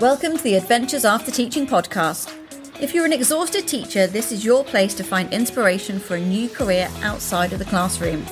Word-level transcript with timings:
Welcome 0.00 0.36
to 0.36 0.42
the 0.42 0.56
Adventures 0.56 1.04
After 1.04 1.30
Teaching 1.30 1.68
podcast. 1.68 2.34
If 2.80 2.92
you're 2.92 3.04
an 3.04 3.12
exhausted 3.12 3.68
teacher, 3.68 4.08
this 4.08 4.32
is 4.32 4.44
your 4.44 4.64
place 4.64 4.92
to 4.94 5.04
find 5.04 5.32
inspiration 5.32 6.00
for 6.00 6.16
a 6.16 6.20
new 6.20 6.48
career 6.48 6.90
outside 7.02 7.52
of 7.52 7.60
the 7.60 7.64
classroom. 7.64 8.26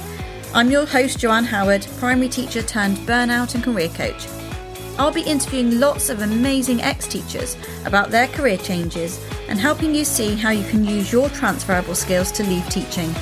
I'm 0.55 0.73
your 0.73 0.85
host, 0.85 1.21
Joanne 1.21 1.45
Howard, 1.45 1.87
primary 1.99 2.29
teacher 2.29 2.63
turned 2.63 2.97
burnout 3.07 3.55
and 3.55 3.63
career 3.63 3.91
coach. 3.91 4.27
I'll 4.99 5.13
be 5.13 5.23
interviewing 5.23 5.79
lots 5.79 6.11
of 6.11 6.23
amazing 6.23 6.83
ex 6.83 7.07
teachers 7.07 7.57
about 7.85 8.11
their 8.11 8.27
career 8.27 8.59
changes 8.59 9.25
and 9.49 9.57
helping 9.57 9.95
you 9.95 10.05
see 10.05 10.35
how 10.35 10.51
you 10.51 10.69
can 10.69 10.85
use 10.85 11.13
your 11.13 11.29
transferable 11.29 11.95
skills 11.95 12.33
to 12.33 12.43
leave 12.43 12.69
teaching. 12.71 13.15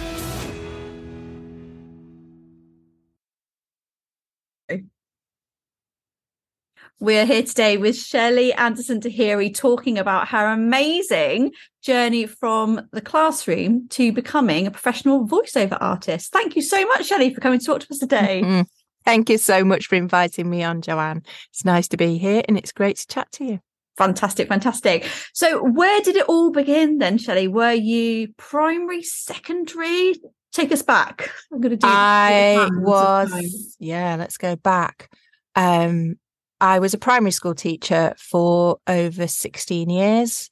We're 7.02 7.24
here 7.24 7.42
today 7.42 7.78
with 7.78 7.96
Shelley 7.96 8.52
Anderson 8.52 9.00
Tahiri 9.00 9.54
talking 9.54 9.96
about 9.96 10.28
her 10.28 10.48
amazing 10.48 11.52
journey 11.80 12.26
from 12.26 12.88
the 12.92 13.00
classroom 13.00 13.88
to 13.88 14.12
becoming 14.12 14.66
a 14.66 14.70
professional 14.70 15.26
voiceover 15.26 15.78
artist. 15.80 16.30
Thank 16.30 16.56
you 16.56 16.60
so 16.60 16.86
much, 16.88 17.06
Shelley, 17.06 17.32
for 17.32 17.40
coming 17.40 17.58
to 17.58 17.64
talk 17.64 17.80
to 17.80 17.86
us 17.90 18.00
today. 18.00 18.42
Mm-hmm. 18.44 18.60
Thank 19.06 19.30
you 19.30 19.38
so 19.38 19.64
much 19.64 19.86
for 19.86 19.94
inviting 19.94 20.50
me 20.50 20.62
on, 20.62 20.82
Joanne. 20.82 21.22
It's 21.48 21.64
nice 21.64 21.88
to 21.88 21.96
be 21.96 22.18
here 22.18 22.42
and 22.46 22.58
it's 22.58 22.70
great 22.70 22.98
to 22.98 23.06
chat 23.06 23.32
to 23.32 23.46
you. 23.46 23.60
Fantastic, 23.96 24.48
fantastic. 24.48 25.08
So, 25.32 25.62
where 25.62 26.02
did 26.02 26.16
it 26.16 26.26
all 26.28 26.50
begin 26.50 26.98
then, 26.98 27.16
Shelley? 27.16 27.48
Were 27.48 27.72
you 27.72 28.28
primary, 28.36 29.02
secondary? 29.02 30.16
Take 30.52 30.70
us 30.70 30.82
back. 30.82 31.30
I'm 31.50 31.62
going 31.62 31.70
to 31.70 31.76
do. 31.78 31.86
I 31.88 32.68
was. 32.72 33.76
Yeah, 33.78 34.16
let's 34.16 34.36
go 34.36 34.54
back. 34.54 35.10
Um, 35.56 36.16
I 36.60 36.78
was 36.78 36.94
a 36.94 36.98
primary 36.98 37.30
school 37.30 37.54
teacher 37.54 38.14
for 38.18 38.78
over 38.86 39.26
16 39.26 39.88
years. 39.88 40.50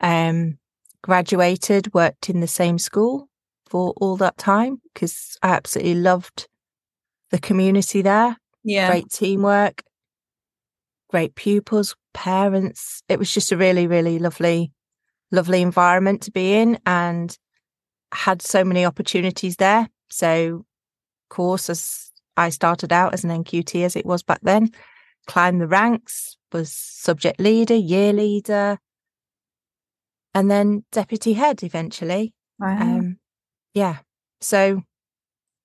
Um, 0.00 0.58
graduated, 1.02 1.92
worked 1.94 2.30
in 2.30 2.40
the 2.40 2.46
same 2.46 2.78
school 2.78 3.28
for 3.68 3.92
all 3.98 4.16
that 4.16 4.36
time 4.38 4.80
because 4.92 5.36
I 5.42 5.50
absolutely 5.50 5.94
loved 5.94 6.48
the 7.30 7.38
community 7.38 8.02
there. 8.02 8.36
Yeah. 8.64 8.88
Great 8.90 9.10
teamwork, 9.10 9.82
great 11.08 11.34
pupils, 11.34 11.94
parents. 12.12 13.02
It 13.08 13.18
was 13.18 13.32
just 13.32 13.52
a 13.52 13.56
really, 13.56 13.86
really 13.86 14.18
lovely, 14.18 14.72
lovely 15.30 15.62
environment 15.62 16.22
to 16.22 16.30
be 16.30 16.54
in 16.54 16.78
and 16.86 17.36
had 18.12 18.42
so 18.42 18.64
many 18.64 18.84
opportunities 18.84 19.56
there. 19.56 19.88
So, 20.10 20.56
of 20.56 21.34
course, 21.34 21.70
as 21.70 22.10
I 22.36 22.50
started 22.50 22.92
out 22.92 23.14
as 23.14 23.24
an 23.24 23.30
NQT 23.30 23.84
as 23.84 23.96
it 23.96 24.04
was 24.04 24.22
back 24.22 24.40
then, 24.42 24.70
climbed 25.30 25.60
the 25.60 25.68
ranks, 25.68 26.36
was 26.52 26.72
subject 26.72 27.38
leader, 27.38 27.74
year 27.76 28.12
leader, 28.12 28.78
and 30.34 30.50
then 30.50 30.84
deputy 30.90 31.34
head 31.34 31.62
eventually. 31.62 32.34
Wow. 32.58 32.80
Um, 32.80 33.18
yeah. 33.72 33.98
So 34.40 34.82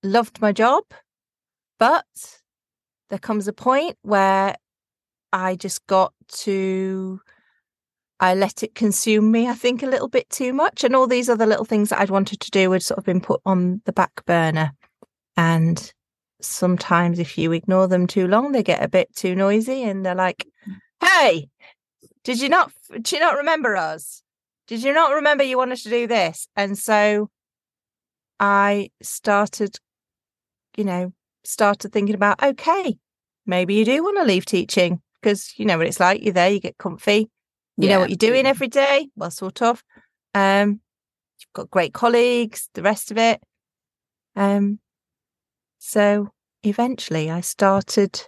loved 0.03 0.39
my 0.39 0.51
job, 0.51 0.83
but 1.79 2.05
there 3.09 3.17
comes 3.17 3.47
a 3.47 3.53
point 3.53 3.97
where 4.03 4.55
I 5.33 5.55
just 5.55 5.87
got 5.87 6.13
to 6.43 7.19
I 8.19 8.35
let 8.35 8.61
it 8.61 8.75
consume 8.75 9.31
me, 9.31 9.49
I 9.49 9.53
think, 9.53 9.81
a 9.81 9.87
little 9.87 10.07
bit 10.07 10.29
too 10.29 10.53
much. 10.53 10.83
And 10.83 10.95
all 10.95 11.07
these 11.07 11.27
other 11.27 11.47
little 11.47 11.65
things 11.65 11.89
that 11.89 11.99
I'd 11.99 12.11
wanted 12.11 12.39
to 12.39 12.51
do 12.51 12.71
had 12.71 12.83
sort 12.83 12.99
of 12.99 13.03
been 13.03 13.19
put 13.19 13.41
on 13.45 13.81
the 13.85 13.91
back 13.93 14.25
burner. 14.25 14.71
And 15.35 15.91
sometimes 16.41 17.19
if 17.19 17.37
you 17.37 17.51
ignore 17.51 17.87
them 17.87 18.07
too 18.07 18.27
long, 18.27 18.51
they 18.51 18.63
get 18.63 18.83
a 18.83 18.87
bit 18.87 19.15
too 19.15 19.35
noisy 19.35 19.83
and 19.83 20.05
they're 20.05 20.15
like, 20.15 20.47
Hey, 21.01 21.49
did 22.23 22.41
you 22.41 22.49
not 22.49 22.71
did 22.91 23.11
you 23.11 23.19
not 23.19 23.37
remember 23.37 23.75
us? 23.75 24.21
Did 24.67 24.83
you 24.83 24.93
not 24.93 25.13
remember 25.13 25.43
you 25.43 25.57
wanted 25.57 25.77
to 25.79 25.89
do 25.89 26.07
this? 26.07 26.47
And 26.55 26.77
so 26.77 27.29
I 28.39 28.89
started, 29.01 29.77
you 30.75 30.83
know, 30.83 31.13
started 31.43 31.91
thinking 31.91 32.15
about, 32.15 32.41
okay, 32.41 32.97
maybe 33.45 33.75
you 33.75 33.85
do 33.85 34.03
want 34.03 34.17
to 34.17 34.23
leave 34.23 34.45
teaching 34.45 35.01
because 35.21 35.53
you 35.57 35.65
know 35.65 35.77
what 35.77 35.87
it's 35.87 35.99
like. 35.99 36.23
You're 36.23 36.33
there, 36.33 36.49
you 36.49 36.59
get 36.59 36.77
comfy, 36.77 37.29
you 37.77 37.87
yeah. 37.87 37.95
know 37.95 37.99
what 37.99 38.09
you're 38.09 38.17
doing 38.17 38.45
every 38.45 38.67
day. 38.67 39.09
Well, 39.15 39.31
sort 39.31 39.61
of. 39.61 39.83
Um, 40.33 40.81
you've 41.39 41.53
got 41.53 41.71
great 41.71 41.93
colleagues, 41.93 42.69
the 42.73 42.81
rest 42.81 43.11
of 43.11 43.17
it. 43.17 43.41
Um, 44.35 44.79
so 45.85 46.31
eventually 46.63 47.29
I 47.29 47.41
started 47.41 48.19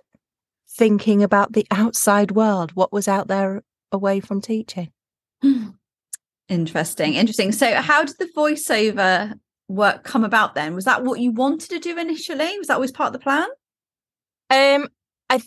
thinking 0.70 1.24
about 1.24 1.54
the 1.54 1.66
outside 1.72 2.32
world, 2.32 2.74
what 2.74 2.94
was 2.94 3.08
out 3.08 3.28
there 3.28 3.64
away 3.92 4.20
from 4.20 4.42
teaching. 4.42 4.92
Interesting, 6.50 7.16
interesting. 7.16 7.52
So, 7.52 7.74
how 7.76 8.06
did 8.06 8.18
the 8.20 8.30
voiceover 8.38 9.34
work 9.68 10.04
come 10.04 10.24
about 10.24 10.56
then? 10.56 10.76
Was 10.76 10.86
that 10.86 11.04
what 11.04 11.20
you 11.20 11.32
wanted 11.32 11.72
to 11.72 11.80
do 11.80 11.98
initially? 11.98 12.58
Was 12.60 12.68
that 12.68 12.76
always 12.76 12.92
part 12.92 13.08
of 13.08 13.14
the 13.14 13.20
plan? 13.20 13.48
Um, 14.50 14.88
I 15.30 15.42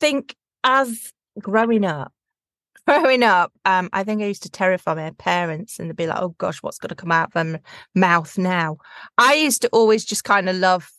think 0.00 0.34
as 0.64 1.12
growing 1.38 1.84
up, 1.84 2.12
growing 2.86 3.22
up, 3.22 3.52
um, 3.64 3.88
I 3.92 4.02
think 4.04 4.20
I 4.20 4.26
used 4.26 4.42
to 4.42 4.50
terrify 4.50 4.94
my 4.94 5.12
parents 5.12 5.78
and 5.78 5.88
they'd 5.88 5.96
be 5.96 6.06
like, 6.06 6.20
oh 6.20 6.34
gosh, 6.38 6.58
what's 6.62 6.78
going 6.78 6.90
to 6.90 6.96
come 6.96 7.12
out 7.12 7.28
of 7.28 7.32
their 7.34 7.60
mouth 7.94 8.36
now? 8.36 8.78
I 9.16 9.34
used 9.34 9.62
to 9.62 9.68
always 9.68 10.04
just 10.04 10.24
kind 10.24 10.48
of 10.48 10.56
love 10.56 10.90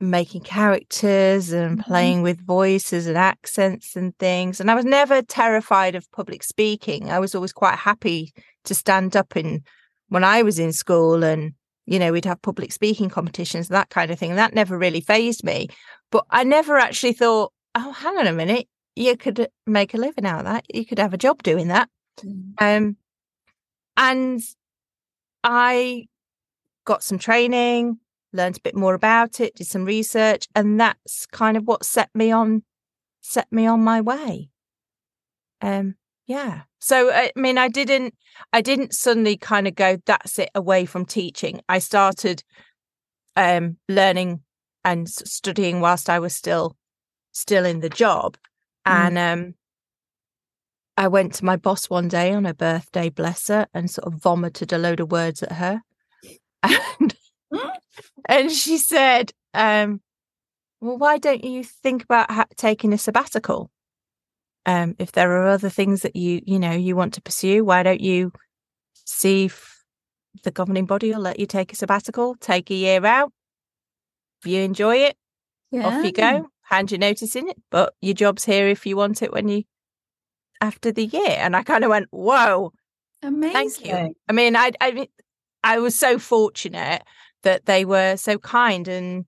making 0.00 0.42
characters 0.42 1.52
and 1.52 1.78
mm-hmm. 1.78 1.88
playing 1.88 2.22
with 2.22 2.44
voices 2.46 3.06
and 3.06 3.16
accents 3.16 3.96
and 3.96 4.16
things. 4.18 4.60
And 4.60 4.70
I 4.70 4.74
was 4.74 4.84
never 4.84 5.22
terrified 5.22 5.94
of 5.94 6.10
public 6.12 6.42
speaking. 6.42 7.10
I 7.10 7.18
was 7.18 7.34
always 7.34 7.52
quite 7.52 7.78
happy 7.78 8.32
to 8.64 8.74
stand 8.74 9.16
up 9.16 9.36
in 9.36 9.62
when 10.08 10.24
I 10.24 10.42
was 10.42 10.58
in 10.58 10.72
school 10.72 11.24
and, 11.24 11.52
you 11.86 11.98
know, 11.98 12.12
we'd 12.12 12.24
have 12.26 12.42
public 12.42 12.72
speaking 12.72 13.08
competitions, 13.08 13.68
that 13.68 13.90
kind 13.90 14.10
of 14.10 14.18
thing. 14.18 14.30
And 14.30 14.38
that 14.38 14.54
never 14.54 14.76
really 14.76 15.00
fazed 15.00 15.44
me. 15.44 15.68
But 16.10 16.24
I 16.30 16.44
never 16.44 16.76
actually 16.76 17.14
thought, 17.14 17.52
oh, 17.74 17.92
hang 17.92 18.18
on 18.18 18.26
a 18.26 18.32
minute, 18.32 18.68
you 18.94 19.16
could 19.16 19.48
make 19.66 19.94
a 19.94 19.98
living 19.98 20.26
out 20.26 20.40
of 20.40 20.44
that. 20.46 20.64
You 20.72 20.84
could 20.84 20.98
have 20.98 21.14
a 21.14 21.18
job 21.18 21.42
doing 21.42 21.68
that. 21.68 21.88
Mm. 22.22 22.52
Um, 22.60 22.96
and 23.96 24.40
I 25.42 26.06
got 26.84 27.02
some 27.02 27.18
training, 27.18 27.98
learned 28.36 28.58
a 28.58 28.60
bit 28.60 28.76
more 28.76 28.94
about 28.94 29.40
it, 29.40 29.56
did 29.56 29.66
some 29.66 29.84
research, 29.84 30.46
and 30.54 30.78
that's 30.80 31.26
kind 31.26 31.56
of 31.56 31.64
what 31.66 31.84
set 31.84 32.10
me 32.14 32.30
on 32.30 32.62
set 33.20 33.50
me 33.50 33.66
on 33.66 33.82
my 33.82 34.00
way. 34.00 34.50
Um, 35.60 35.96
yeah. 36.26 36.62
So 36.80 37.10
I 37.12 37.32
mean, 37.36 37.58
I 37.58 37.68
didn't 37.68 38.14
I 38.52 38.60
didn't 38.60 38.94
suddenly 38.94 39.36
kind 39.36 39.66
of 39.66 39.74
go, 39.74 39.98
that's 40.06 40.38
it, 40.38 40.50
away 40.54 40.84
from 40.84 41.04
teaching. 41.04 41.60
I 41.68 41.78
started 41.78 42.42
um 43.36 43.76
learning 43.88 44.42
and 44.84 45.08
studying 45.08 45.80
whilst 45.80 46.08
I 46.08 46.18
was 46.18 46.34
still 46.34 46.76
still 47.32 47.64
in 47.64 47.80
the 47.80 47.88
job. 47.88 48.36
Mm. 48.86 48.92
And 48.92 49.18
um 49.18 49.54
I 50.96 51.08
went 51.08 51.34
to 51.34 51.44
my 51.44 51.56
boss 51.56 51.90
one 51.90 52.08
day 52.08 52.32
on 52.32 52.44
her 52.44 52.54
birthday, 52.54 53.10
bless 53.10 53.48
her, 53.48 53.66
and 53.74 53.90
sort 53.90 54.06
of 54.12 54.20
vomited 54.20 54.72
a 54.72 54.78
load 54.78 55.00
of 55.00 55.10
words 55.10 55.42
at 55.42 55.52
her. 55.52 55.82
And 56.98 57.14
and 58.28 58.50
she 58.50 58.78
said, 58.78 59.32
um, 59.54 60.00
well, 60.80 60.98
why 60.98 61.18
don't 61.18 61.44
you 61.44 61.64
think 61.64 62.04
about 62.04 62.30
ha- 62.30 62.46
taking 62.56 62.92
a 62.92 62.98
sabbatical? 62.98 63.70
Um, 64.66 64.96
if 64.98 65.12
there 65.12 65.30
are 65.30 65.46
other 65.46 65.70
things 65.70 66.02
that 66.02 66.16
you, 66.16 66.42
you 66.44 66.58
know, 66.58 66.72
you 66.72 66.96
want 66.96 67.14
to 67.14 67.22
pursue, 67.22 67.64
why 67.64 67.82
don't 67.82 68.00
you 68.00 68.32
see 68.94 69.44
if 69.44 69.84
the 70.42 70.50
governing 70.50 70.86
body 70.86 71.12
will 71.12 71.20
let 71.20 71.38
you 71.38 71.46
take 71.46 71.72
a 71.72 71.76
sabbatical, 71.76 72.34
take 72.40 72.70
a 72.70 72.74
year 72.74 73.04
out? 73.06 73.32
If 74.40 74.50
you 74.50 74.60
enjoy 74.60 74.96
it, 74.96 75.16
yeah. 75.70 75.86
off 75.86 76.04
you 76.04 76.12
go, 76.12 76.48
hand 76.62 76.90
your 76.90 76.98
notice 76.98 77.36
in 77.36 77.48
it, 77.48 77.56
but 77.70 77.94
your 78.00 78.14
job's 78.14 78.44
here 78.44 78.68
if 78.68 78.84
you 78.86 78.96
want 78.96 79.22
it 79.22 79.32
when 79.32 79.48
you, 79.48 79.62
after 80.60 80.92
the 80.92 81.06
year. 81.06 81.36
And 81.38 81.56
I 81.56 81.62
kind 81.62 81.84
of 81.84 81.90
went, 81.90 82.08
whoa, 82.10 82.72
amazing. 83.22 83.52
Thank 83.52 83.86
you. 83.86 84.14
I 84.28 84.32
mean, 84.32 84.56
I, 84.56 84.72
I, 84.80 85.08
I 85.62 85.78
was 85.78 85.94
so 85.94 86.18
fortunate 86.18 87.02
that 87.46 87.66
they 87.66 87.84
were 87.84 88.16
so 88.16 88.38
kind 88.38 88.88
and 88.88 89.24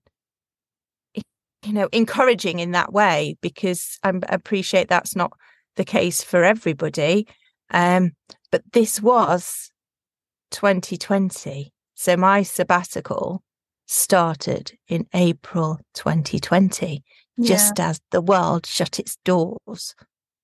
you 1.15 1.71
know 1.71 1.87
encouraging 1.93 2.59
in 2.59 2.71
that 2.71 2.91
way 2.91 3.37
because 3.39 3.97
I 4.03 4.11
appreciate 4.27 4.89
that's 4.89 5.15
not 5.15 5.31
the 5.77 5.85
case 5.85 6.21
for 6.21 6.43
everybody. 6.43 7.27
Um, 7.71 8.11
but 8.51 8.61
this 8.73 9.01
was 9.01 9.71
2020 10.51 11.71
so 11.95 12.17
my 12.17 12.43
sabbatical 12.43 13.41
started 13.87 14.73
in 14.89 15.07
April 15.13 15.79
2020 15.93 17.01
yeah. 17.37 17.47
just 17.47 17.79
as 17.79 18.01
the 18.11 18.21
world 18.21 18.65
shut 18.65 18.99
its 18.99 19.15
doors. 19.23 19.95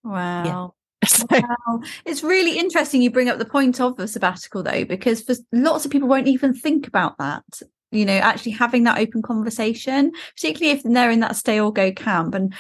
Wow 0.02 0.76
yeah. 1.32 1.42
wow. 1.68 1.82
It's 2.06 2.24
really 2.24 2.58
interesting 2.58 3.02
you 3.02 3.12
bring 3.12 3.30
up 3.30 3.38
the 3.38 3.46
point 3.46 3.80
of 3.80 3.98
the 3.98 4.08
sabbatical 4.08 4.64
though, 4.64 4.86
because 4.86 5.22
for 5.22 5.36
lots 5.52 5.86
of 5.86 5.92
people 5.92 6.08
won't 6.08 6.28
even 6.28 6.54
think 6.54 6.88
about 6.88 7.18
that. 7.18 7.44
You 7.92 8.06
know, 8.06 8.14
actually 8.14 8.54
having 8.54 8.84
that 8.84 8.98
open 8.98 9.22
conversation, 9.22 10.12
particularly 10.36 10.78
if 10.78 10.84
they're 10.84 11.12
in 11.12 11.22
that 11.22 11.36
stay 11.36 11.60
or 11.60 11.72
go 11.72 11.92
camp. 11.92 12.36
And 12.36 12.54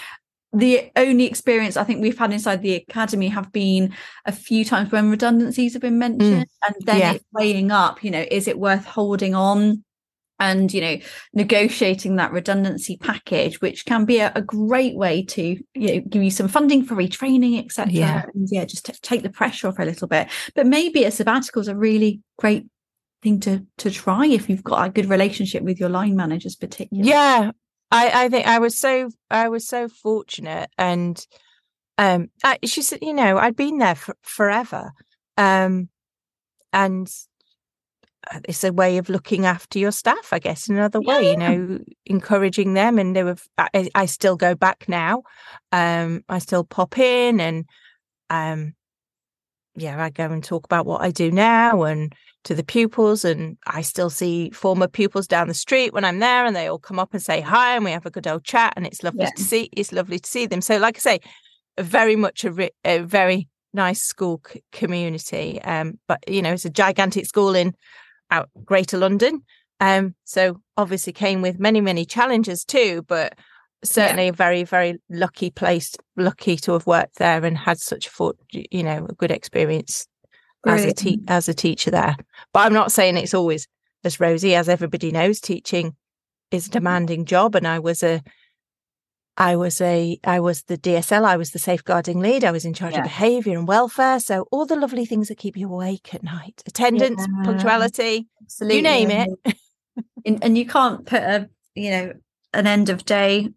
the 0.54 0.90
only 0.96 1.26
experience 1.26 1.76
I 1.76 1.84
think 1.84 2.02
we've 2.02 2.18
had 2.18 2.32
inside 2.32 2.62
the 2.62 2.76
academy 2.76 3.28
have 3.28 3.52
been 3.52 3.94
a 4.26 4.32
few 4.32 4.64
times 4.64 4.92
when 4.92 5.10
redundancies 5.10 5.74
have 5.74 5.82
been 5.82 6.00
mentioned, 6.00 6.46
mm. 6.46 6.68
and 6.68 6.76
then 6.86 7.00
yeah. 7.00 7.14
it's 7.14 7.26
weighing 7.34 7.72
up. 7.72 8.04
You 8.04 8.12
know, 8.12 8.26
is 8.30 8.48
it 8.48 8.60
worth 8.60 8.86
holding 8.86 9.36
on? 9.36 9.84
And 10.40 10.74
you 10.74 10.82
know 10.82 10.98
negotiating 11.34 12.18
that 12.18 12.32
redundancy 12.32 12.98
package 12.98 13.62
which 13.62 13.86
can 13.86 14.06
be 14.06 14.20
a, 14.20 14.32
a 14.36 14.42
great 14.42 14.96
way 14.96 15.24
to 15.24 15.58
you 15.74 15.96
know 15.96 16.02
give 16.10 16.24
you 16.24 16.32
some 16.32 16.48
funding 16.48 16.84
for 16.84 16.96
retraining 16.96 17.64
etc 17.64 17.94
yeah. 17.94 18.26
and 18.34 18.48
yeah 18.52 18.66
just 18.66 18.86
t- 18.86 18.94
take 19.02 19.24
the 19.24 19.30
pressure 19.30 19.68
off 19.68 19.80
a 19.80 19.86
little 19.86 20.08
bit. 20.08 20.28
But 20.54 20.68
maybe 20.68 21.04
a 21.04 21.12
sabbatical 21.12 21.62
is 21.62 21.68
a 21.68 21.76
really 21.76 22.22
great 22.38 22.66
thing 23.22 23.40
to 23.42 23.66
to 23.78 23.92
try 23.92 24.26
if 24.26 24.50
you've 24.50 24.64
got 24.64 24.88
a 24.88 24.92
good 24.92 25.10
relationship 25.10 25.64
with 25.64 25.80
your 25.80 25.90
line 25.90 26.16
managers 26.16 26.56
particularly. 26.56 27.10
Yeah. 27.10 27.52
I 27.92 28.26
i 28.26 28.30
think 28.30 28.48
i 28.48 28.58
was 28.58 28.76
so 28.76 29.10
i 29.30 29.48
was 29.48 29.68
so 29.68 29.88
fortunate 29.88 30.72
and 30.76 31.24
um 32.00 32.30
I, 32.44 32.58
she 32.66 32.82
said 32.82 33.00
you 33.04 33.14
know 33.14 33.38
i'd 33.38 33.56
been 33.56 33.78
there 33.78 33.94
for, 33.94 34.16
forever 34.24 34.92
um 35.38 35.90
and 36.74 37.08
it's 38.46 38.64
a 38.64 38.74
way 38.74 38.98
of 38.98 39.10
looking 39.10 39.46
after 39.46 39.80
your 39.80 39.92
staff, 39.92 40.30
I 40.32 40.40
guess, 40.40 40.68
in 40.68 40.76
another 40.76 41.02
way, 41.02 41.24
yeah. 41.24 41.32
you 41.32 41.38
know, 41.38 41.80
encouraging 42.06 42.74
them. 42.74 43.00
And 43.00 43.16
they 43.16 43.24
were, 43.24 43.38
I, 43.58 43.90
I 43.94 44.06
still 44.06 44.36
go 44.36 44.56
back 44.56 44.86
now. 44.88 45.24
Um, 45.72 46.24
I 46.30 46.40
still 46.40 46.64
pop 46.64 46.98
in 46.98 47.40
and, 47.40 47.66
um, 48.30 48.74
yeah, 49.76 50.02
I 50.02 50.10
go 50.10 50.26
and 50.26 50.44
talk 50.44 50.66
about 50.66 50.86
what 50.86 51.02
I 51.02 51.12
do 51.12 51.32
now 51.32 51.84
and 51.84 52.14
to 52.46 52.56
the 52.56 52.64
pupils. 52.64 53.26
And 53.26 53.58
I 53.68 53.82
still 53.82 54.10
see 54.10 54.50
former 54.52 54.88
pupils 54.88 55.28
down 55.28 55.48
the 55.48 55.54
street 55.54 55.94
when 55.94 56.06
I'm 56.06 56.20
there 56.20 56.46
and 56.46 56.56
they 56.56 56.68
all 56.68 56.80
come 56.80 57.00
up 57.00 57.14
and 57.14 57.22
say 57.22 57.42
hi 57.42 57.76
and 57.76 57.86
we 57.86 57.92
have 57.92 58.06
a 58.06 58.12
good 58.12 58.28
old 58.28 58.44
chat. 58.44 58.74
And 58.76 58.88
it's 58.88 59.04
lovely 59.04 59.24
yeah. 59.24 59.32
to 59.36 59.44
see, 59.44 59.70
it's 59.74 59.92
lovely 59.92 60.20
to 60.20 60.30
see 60.30 60.46
them. 60.46 60.62
So, 60.62 60.78
like 60.78 60.98
I 60.98 61.00
say, 61.00 61.20
very 61.80 62.16
much 62.16 62.46
a, 62.46 62.70
a 62.86 63.00
very 63.00 63.50
nice 63.74 64.02
school 64.02 64.42
c- 64.48 64.64
community. 64.72 65.62
Um, 65.62 66.00
but, 66.08 66.24
you 66.28 66.42
know, 66.42 66.54
it's 66.54 66.66
a 66.66 66.70
gigantic 66.70 67.26
school 67.26 67.54
in 67.54 67.76
out 68.32 68.50
Greater 68.64 68.98
London. 68.98 69.44
Um, 69.80 70.16
so 70.24 70.62
obviously 70.78 71.14
came 71.14 71.42
with 71.42 71.60
many, 71.60 71.82
many 71.82 72.06
challenges 72.06 72.64
too, 72.64 73.04
but 73.08 73.38
certainly 73.84 74.26
yeah. 74.26 74.30
a 74.30 74.34
very, 74.34 74.64
very 74.64 75.00
lucky 75.10 75.50
place, 75.50 75.96
lucky 76.16 76.56
to 76.58 76.74
have 76.74 76.88
worked 76.88 77.18
there 77.18 77.44
and 77.44 77.58
had 77.58 77.80
such 77.80 78.08
a, 78.08 78.32
you 78.52 78.84
know, 78.84 79.06
a 79.10 79.14
good 79.14 79.32
experience 79.32 80.08
as 80.66 80.86
a 80.86 80.94
te- 80.94 81.22
as 81.28 81.48
a 81.48 81.54
teacher 81.54 81.92
there. 81.92 82.16
But 82.54 82.66
I'm 82.66 82.74
not 82.74 82.92
saying 82.92 83.18
it's 83.18 83.34
always 83.34 83.68
as 84.04 84.20
rosy 84.20 84.56
as 84.56 84.70
everybody 84.70 85.12
knows. 85.12 85.40
Teaching 85.40 85.96
is 86.52 86.68
a 86.68 86.72
demanding 86.72 87.26
job, 87.26 87.56
and 87.56 87.68
I 87.68 87.80
was 87.80 88.02
a 88.02 88.22
I 89.38 89.56
was 89.56 89.82
a 89.82 90.18
I 90.24 90.40
was 90.40 90.64
the 90.64 90.78
DSL, 90.78 91.26
I 91.26 91.38
was 91.38 91.52
the 91.52 91.60
safeguarding 91.60 92.20
lead, 92.20 92.44
I 92.44 92.52
was 92.52 92.66
in 92.66 92.74
charge 92.74 92.94
yeah. 92.94 93.00
of 93.00 93.06
behaviour 93.06 93.58
and 93.58 93.68
welfare. 93.68 94.20
So 94.20 94.48
all 94.52 94.66
the 94.66 94.76
lovely 94.76 95.06
things 95.06 95.28
that 95.28 95.38
keep 95.38 95.58
you 95.58 95.72
awake 95.72 96.14
at 96.14 96.24
night. 96.24 96.64
Attendance, 96.66 97.22
yeah. 97.22 97.44
punctuality, 97.44 98.28
Absolutely. 98.42 98.78
you 98.78 98.82
name 98.82 99.12
it. 99.12 99.58
and, 100.26 100.44
and 100.44 100.58
you 100.58 100.66
can't 100.66 101.06
put 101.06 101.22
a 101.22 101.50
you 101.76 101.92
know 101.92 102.14
an 102.54 102.68
end 102.68 102.90
of 102.90 103.06
day 103.06 103.50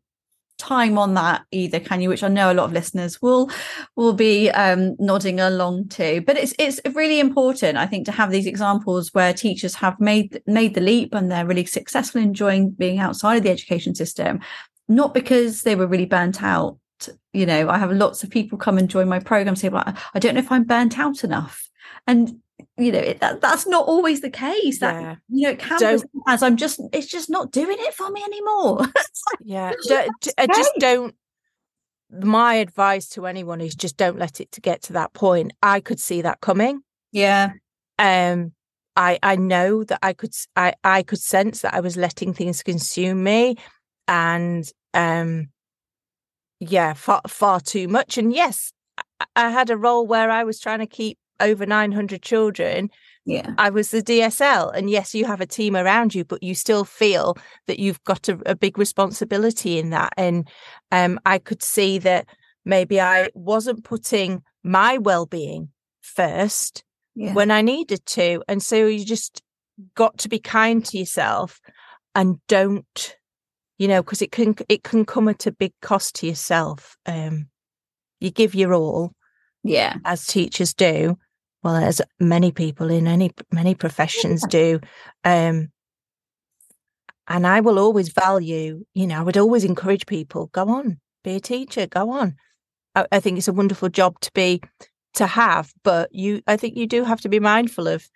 time 0.58 0.98
on 0.98 1.14
that 1.14 1.42
either 1.52 1.78
can 1.78 2.00
you 2.00 2.08
which 2.08 2.24
i 2.24 2.28
know 2.28 2.50
a 2.50 2.54
lot 2.54 2.64
of 2.64 2.72
listeners 2.72 3.22
will 3.22 3.48
will 3.94 4.12
be 4.12 4.50
um, 4.50 4.96
nodding 4.98 5.38
along 5.38 5.88
to 5.88 6.20
but 6.22 6.36
it's 6.36 6.52
it's 6.58 6.80
really 6.94 7.20
important 7.20 7.78
i 7.78 7.86
think 7.86 8.04
to 8.04 8.10
have 8.10 8.32
these 8.32 8.46
examples 8.46 9.14
where 9.14 9.32
teachers 9.32 9.76
have 9.76 9.98
made 10.00 10.42
made 10.46 10.74
the 10.74 10.80
leap 10.80 11.14
and 11.14 11.30
they're 11.30 11.46
really 11.46 11.64
successful 11.64 12.20
enjoying 12.20 12.70
being 12.70 12.98
outside 12.98 13.36
of 13.36 13.44
the 13.44 13.50
education 13.50 13.94
system 13.94 14.40
not 14.88 15.14
because 15.14 15.62
they 15.62 15.76
were 15.76 15.86
really 15.86 16.06
burnt 16.06 16.42
out. 16.42 16.78
You 17.32 17.46
know, 17.46 17.68
I 17.68 17.78
have 17.78 17.92
lots 17.92 18.24
of 18.24 18.30
people 18.30 18.58
come 18.58 18.78
and 18.78 18.88
join 18.88 19.08
my 19.08 19.20
program 19.20 19.54
say, 19.54 19.68
well, 19.68 19.94
I 20.14 20.18
don't 20.18 20.34
know 20.34 20.40
if 20.40 20.50
I'm 20.50 20.64
burnt 20.64 20.98
out 20.98 21.22
enough. 21.22 21.68
And 22.06 22.40
you 22.76 22.92
know 22.92 22.98
it, 22.98 23.20
that, 23.20 23.40
that's 23.40 23.66
not 23.66 23.86
always 23.86 24.20
the 24.20 24.30
case. 24.30 24.80
That 24.80 25.00
yeah. 25.00 25.16
you 25.28 25.42
know 25.42 25.50
it 25.50 26.04
as 26.26 26.42
i'm 26.42 26.56
just 26.56 26.80
it's 26.92 27.06
just 27.06 27.30
not 27.30 27.52
doing 27.52 27.76
it 27.78 27.94
for 27.94 28.10
me 28.10 28.22
anymore. 28.22 28.86
Yeah. 29.42 29.72
Uh, 29.90 30.46
just 30.46 30.72
don't 30.78 31.14
my 32.10 32.54
advice 32.54 33.08
to 33.10 33.26
anyone 33.26 33.60
is 33.60 33.74
just 33.74 33.98
don't 33.98 34.18
let 34.18 34.40
it 34.40 34.50
to 34.52 34.62
get 34.62 34.82
to 34.84 34.94
that 34.94 35.12
point. 35.12 35.52
I 35.62 35.80
could 35.80 36.00
see 36.00 36.22
that 36.22 36.40
coming. 36.40 36.82
Yeah. 37.12 37.50
Um 37.98 38.52
i 38.96 39.18
i 39.22 39.36
know 39.36 39.84
that 39.84 39.98
i 40.02 40.12
could 40.12 40.32
i 40.56 40.74
i 40.82 41.02
could 41.02 41.20
sense 41.20 41.60
that 41.60 41.74
i 41.74 41.80
was 41.80 41.96
letting 41.96 42.32
things 42.32 42.62
consume 42.62 43.22
me 43.22 43.56
and 44.08 44.72
um 44.94 45.50
yeah 46.58 46.94
far 46.94 47.20
far 47.28 47.60
too 47.60 47.86
much. 47.86 48.18
And 48.18 48.32
yes 48.32 48.72
I, 49.36 49.50
had 49.50 49.70
a 49.70 49.76
role 49.76 50.06
where 50.06 50.30
i 50.30 50.42
was 50.42 50.58
trying 50.58 50.80
to 50.80 50.86
keep 50.86 51.18
over 51.40 51.64
900 51.64 52.20
children. 52.20 52.90
Yeah. 53.24 53.52
I 53.58 53.70
was 53.70 53.90
the 53.90 54.02
dsl 54.02 54.74
and 54.74 54.90
yes 54.90 55.14
you 55.14 55.26
have 55.26 55.40
a 55.40 55.46
team 55.46 55.76
around 55.76 56.14
you 56.14 56.24
but 56.24 56.42
you 56.42 56.54
still 56.54 56.84
feel 56.84 57.36
that 57.66 57.78
you've 57.78 58.02
got 58.04 58.28
a, 58.28 58.38
a 58.46 58.56
big 58.56 58.78
responsibility 58.78 59.78
in 59.78 59.90
that. 59.90 60.14
And 60.16 60.48
um 60.90 61.20
i 61.26 61.38
could 61.38 61.62
see 61.62 61.98
that 61.98 62.26
maybe 62.64 63.00
i 63.00 63.28
wasn't 63.34 63.84
putting 63.84 64.42
my 64.64 64.98
well-being 64.98 65.68
first 66.00 66.82
yeah. 67.14 67.34
when 67.34 67.50
i 67.50 67.60
needed 67.60 68.04
to. 68.06 68.42
And 68.48 68.62
so 68.62 68.86
you 68.86 69.04
just 69.04 69.42
got 69.94 70.18
to 70.18 70.28
be 70.28 70.38
kind 70.38 70.84
to 70.86 70.98
yourself 70.98 71.60
and 72.14 72.40
don't 72.48 73.17
you 73.78 73.88
know, 73.88 74.02
because 74.02 74.22
it 74.22 74.32
can 74.32 74.56
it 74.68 74.82
can 74.82 75.04
come 75.04 75.28
at 75.28 75.46
a 75.46 75.52
big 75.52 75.72
cost 75.80 76.16
to 76.16 76.26
yourself. 76.26 76.96
Um, 77.06 77.48
you 78.20 78.30
give 78.30 78.54
your 78.54 78.74
all, 78.74 79.12
yeah, 79.62 79.96
as 80.04 80.26
teachers 80.26 80.74
do. 80.74 81.16
Well, 81.62 81.76
as 81.76 82.00
many 82.20 82.52
people 82.52 82.90
in 82.90 83.06
any 83.06 83.30
many 83.52 83.74
professions 83.74 84.42
yeah. 84.42 84.48
do. 84.50 84.80
Um, 85.24 85.68
and 87.28 87.46
I 87.46 87.60
will 87.60 87.78
always 87.78 88.08
value, 88.08 88.84
you 88.94 89.06
know, 89.06 89.18
I 89.18 89.22
would 89.22 89.36
always 89.36 89.64
encourage 89.64 90.06
people, 90.06 90.46
go 90.52 90.68
on, 90.68 90.98
be 91.22 91.36
a 91.36 91.40
teacher, 91.40 91.86
go 91.86 92.10
on. 92.10 92.36
I, 92.94 93.06
I 93.12 93.20
think 93.20 93.36
it's 93.36 93.48
a 93.48 93.52
wonderful 93.52 93.90
job 93.90 94.18
to 94.20 94.30
be 94.32 94.62
to 95.14 95.26
have, 95.26 95.72
but 95.84 96.12
you 96.12 96.42
I 96.46 96.56
think 96.56 96.76
you 96.76 96.86
do 96.86 97.04
have 97.04 97.20
to 97.20 97.28
be 97.28 97.38
mindful 97.38 97.86
of 97.86 98.08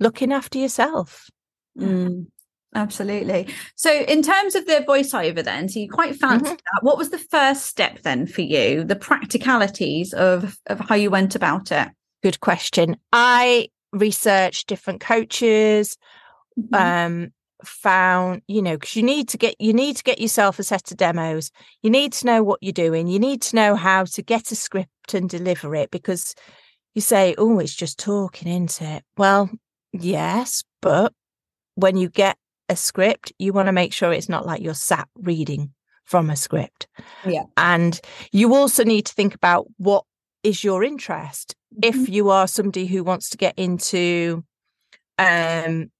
looking 0.00 0.32
after 0.32 0.58
yourself. 0.58 1.30
Mm. 1.78 2.26
Absolutely. 2.74 3.48
So, 3.74 3.90
in 3.90 4.22
terms 4.22 4.54
of 4.54 4.66
the 4.66 4.84
voiceover, 4.86 5.42
then, 5.42 5.68
so 5.68 5.80
you 5.80 5.88
quite 5.88 6.16
fancied 6.16 6.46
mm-hmm. 6.46 6.54
that. 6.54 6.82
What 6.82 6.98
was 6.98 7.10
the 7.10 7.18
first 7.18 7.64
step 7.66 8.02
then 8.02 8.26
for 8.26 8.42
you? 8.42 8.84
The 8.84 8.96
practicalities 8.96 10.12
of 10.12 10.58
of 10.66 10.80
how 10.80 10.94
you 10.94 11.10
went 11.10 11.34
about 11.34 11.72
it. 11.72 11.88
Good 12.22 12.40
question. 12.40 12.96
I 13.12 13.68
researched 13.92 14.66
different 14.66 15.00
coaches. 15.00 15.96
Mm-hmm. 16.58 16.74
Um, 16.74 17.32
found 17.64 18.42
you 18.48 18.60
know 18.62 18.76
because 18.76 18.94
you 18.96 19.02
need 19.02 19.28
to 19.28 19.38
get 19.38 19.58
you 19.58 19.72
need 19.72 19.96
to 19.96 20.02
get 20.04 20.20
yourself 20.20 20.58
a 20.58 20.62
set 20.62 20.90
of 20.90 20.96
demos 20.98 21.50
you 21.82 21.90
need 21.90 22.12
to 22.12 22.26
know 22.26 22.42
what 22.42 22.62
you're 22.62 22.72
doing 22.72 23.08
you 23.08 23.18
need 23.18 23.40
to 23.40 23.56
know 23.56 23.74
how 23.74 24.04
to 24.04 24.22
get 24.22 24.52
a 24.52 24.54
script 24.54 25.14
and 25.14 25.28
deliver 25.30 25.74
it 25.74 25.90
because 25.90 26.34
you 26.94 27.00
say 27.00 27.34
oh 27.38 27.58
it's 27.58 27.74
just 27.74 27.98
talking 27.98 28.46
isn't 28.46 28.82
it 28.82 29.02
well 29.16 29.50
yes 29.92 30.64
but 30.82 31.12
when 31.76 31.96
you 31.96 32.08
get 32.08 32.36
a 32.68 32.76
script, 32.76 33.32
you 33.38 33.52
want 33.52 33.66
to 33.66 33.72
make 33.72 33.92
sure 33.92 34.12
it's 34.12 34.28
not 34.28 34.46
like 34.46 34.62
you're 34.62 34.74
sat 34.74 35.08
reading 35.16 35.72
from 36.04 36.30
a 36.30 36.36
script. 36.36 36.86
Yeah. 37.24 37.44
And 37.56 38.00
you 38.32 38.54
also 38.54 38.84
need 38.84 39.06
to 39.06 39.12
think 39.12 39.34
about 39.34 39.66
what 39.76 40.04
is 40.42 40.62
your 40.62 40.84
interest. 40.84 41.54
Mm-hmm. 41.74 42.02
If 42.02 42.08
you 42.08 42.30
are 42.30 42.46
somebody 42.46 42.86
who 42.86 43.04
wants 43.04 43.30
to 43.30 43.36
get 43.36 43.54
into 43.58 44.44
um 45.18 45.90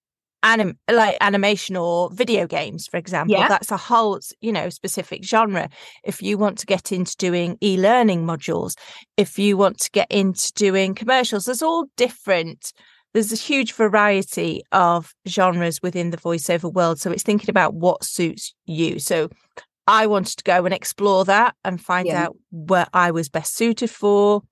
anim- 0.42 0.78
like 0.90 1.16
animation 1.20 1.76
or 1.76 2.10
video 2.10 2.46
games 2.46 2.86
for 2.86 2.98
example 2.98 3.36
yeah. 3.36 3.48
that's 3.48 3.70
a 3.70 3.76
whole 3.76 4.20
you 4.40 4.52
know 4.52 4.68
specific 4.68 5.24
genre 5.24 5.68
if 6.04 6.22
you 6.22 6.38
want 6.38 6.58
to 6.58 6.66
get 6.66 6.92
into 6.92 7.16
doing 7.16 7.56
e-learning 7.62 8.24
modules 8.24 8.74
if 9.16 9.38
you 9.38 9.56
want 9.56 9.78
to 9.78 9.90
get 9.90 10.06
into 10.10 10.52
doing 10.54 10.94
commercials 10.94 11.46
there's 11.46 11.62
all 11.62 11.86
different 11.96 12.72
there's 13.16 13.32
a 13.32 13.36
huge 13.36 13.72
variety 13.72 14.62
of 14.72 15.14
genres 15.26 15.80
within 15.80 16.10
the 16.10 16.18
voiceover 16.18 16.70
world. 16.70 17.00
So 17.00 17.10
it's 17.10 17.22
thinking 17.22 17.48
about 17.48 17.72
what 17.72 18.04
suits 18.04 18.54
you. 18.66 18.98
So 18.98 19.30
I 19.86 20.06
wanted 20.06 20.36
to 20.36 20.44
go 20.44 20.66
and 20.66 20.74
explore 20.74 21.24
that 21.24 21.54
and 21.64 21.80
find 21.80 22.08
yeah. 22.08 22.24
out 22.24 22.36
where 22.50 22.86
I 22.92 23.12
was 23.12 23.30
best 23.30 23.56
suited 23.56 23.88
for. 23.88 24.42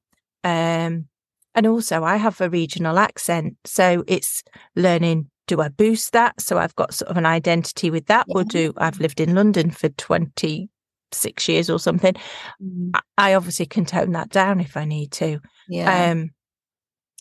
Um, 0.44 1.09
and 1.54 1.66
also, 1.66 2.04
I 2.04 2.16
have 2.16 2.40
a 2.40 2.49
regional 2.49 2.99
accent. 2.99 3.59
So 3.66 4.02
it's 4.06 4.42
learning 4.75 5.30
do 5.47 5.61
I 5.61 5.68
boost 5.68 6.12
that? 6.12 6.40
So 6.40 6.56
I've 6.56 6.75
got 6.75 6.94
sort 6.94 7.11
of 7.11 7.18
an 7.18 7.26
identity 7.26 7.90
with 7.90 8.06
that. 8.06 8.25
Yeah. 8.28 8.35
Or 8.35 8.44
do 8.44 8.73
I've 8.78 8.99
lived 8.99 9.21
in 9.21 9.35
London 9.35 9.71
for 9.73 9.90
26 9.90 11.49
years 11.50 11.68
or 11.68 11.78
something? 11.78 12.14
Mm. 12.62 12.99
I 13.18 13.35
obviously 13.35 13.66
can 13.66 13.85
tone 13.85 14.12
that 14.12 14.30
down 14.30 14.59
if 14.59 14.75
I 14.75 14.87
need 14.87 15.12
to. 15.12 15.40
Yeah. 15.68 16.12
Um, 16.12 16.30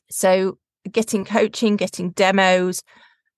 so 0.10 0.58
getting 0.92 1.26
coaching, 1.26 1.76
getting 1.76 2.12
demos, 2.12 2.82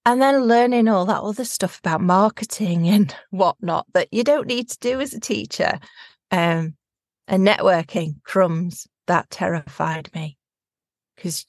and 0.06 0.22
then 0.22 0.46
learning 0.46 0.88
all 0.88 1.06
that 1.06 1.22
other 1.22 1.46
stuff 1.46 1.80
about 1.80 2.02
marketing 2.02 2.88
and 2.96 3.16
whatnot 3.30 3.86
that 3.94 4.08
you 4.12 4.24
don't 4.24 4.48
need 4.48 4.70
to 4.70 4.78
do 4.80 5.02
as 5.02 5.14
a 5.14 5.20
teacher. 5.20 5.80
Um, 6.32 6.76
And 7.28 7.48
networking, 7.48 8.22
crumbs, 8.24 8.88
that 9.08 9.30
terrified 9.30 10.10
me. 10.14 10.38
Because, 11.16 11.46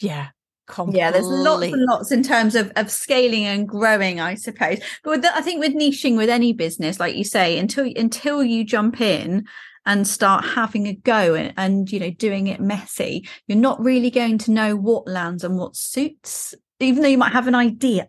yeah, 0.00 0.28
Completely. 0.68 1.00
Yeah, 1.00 1.10
there's 1.10 1.26
lots 1.26 1.64
and 1.64 1.82
lots 1.82 2.12
in 2.12 2.22
terms 2.22 2.54
of 2.54 2.72
of 2.76 2.90
scaling 2.90 3.44
and 3.44 3.68
growing, 3.68 4.20
I 4.20 4.36
suppose. 4.36 4.78
But 5.02 5.10
with 5.10 5.22
the, 5.22 5.36
I 5.36 5.42
think 5.42 5.60
with 5.60 5.74
niching 5.74 6.16
with 6.16 6.30
any 6.30 6.52
business, 6.52 7.00
like 7.00 7.16
you 7.16 7.24
say, 7.24 7.58
until 7.58 7.90
until 7.96 8.44
you 8.44 8.64
jump 8.64 9.00
in 9.00 9.44
and 9.86 10.06
start 10.06 10.44
having 10.44 10.86
a 10.86 10.94
go 10.94 11.34
and, 11.34 11.52
and 11.56 11.90
you 11.90 11.98
know 11.98 12.10
doing 12.10 12.46
it 12.46 12.60
messy, 12.60 13.28
you're 13.46 13.58
not 13.58 13.80
really 13.80 14.10
going 14.10 14.38
to 14.38 14.50
know 14.50 14.76
what 14.76 15.08
lands 15.08 15.44
and 15.44 15.58
what 15.58 15.76
suits. 15.76 16.54
Even 16.80 17.02
though 17.02 17.08
you 17.08 17.18
might 17.18 17.32
have 17.32 17.46
an 17.46 17.54
idea, 17.54 18.06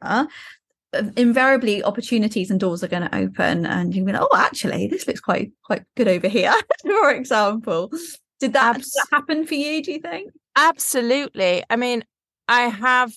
invariably 1.15 1.83
opportunities 1.83 2.49
and 2.49 2.59
doors 2.59 2.83
are 2.83 2.87
going 2.87 3.07
to 3.07 3.15
open, 3.15 3.65
and 3.65 3.95
you're 3.95 4.05
going, 4.05 4.15
like, 4.15 4.27
oh, 4.31 4.37
actually, 4.37 4.87
this 4.87 5.07
looks 5.07 5.19
quite 5.19 5.51
quite 5.63 5.83
good 5.95 6.07
over 6.07 6.27
here. 6.27 6.53
For 6.81 7.11
example, 7.11 7.91
did 8.39 8.53
that, 8.53 8.75
Abs- 8.75 8.91
did 8.91 9.01
that 9.11 9.15
happen 9.15 9.45
for 9.45 9.55
you? 9.55 9.83
Do 9.83 9.91
you 9.91 9.99
think? 9.99 10.31
Absolutely. 10.55 11.63
I 11.69 11.75
mean, 11.75 12.03
I 12.47 12.63
have 12.63 13.13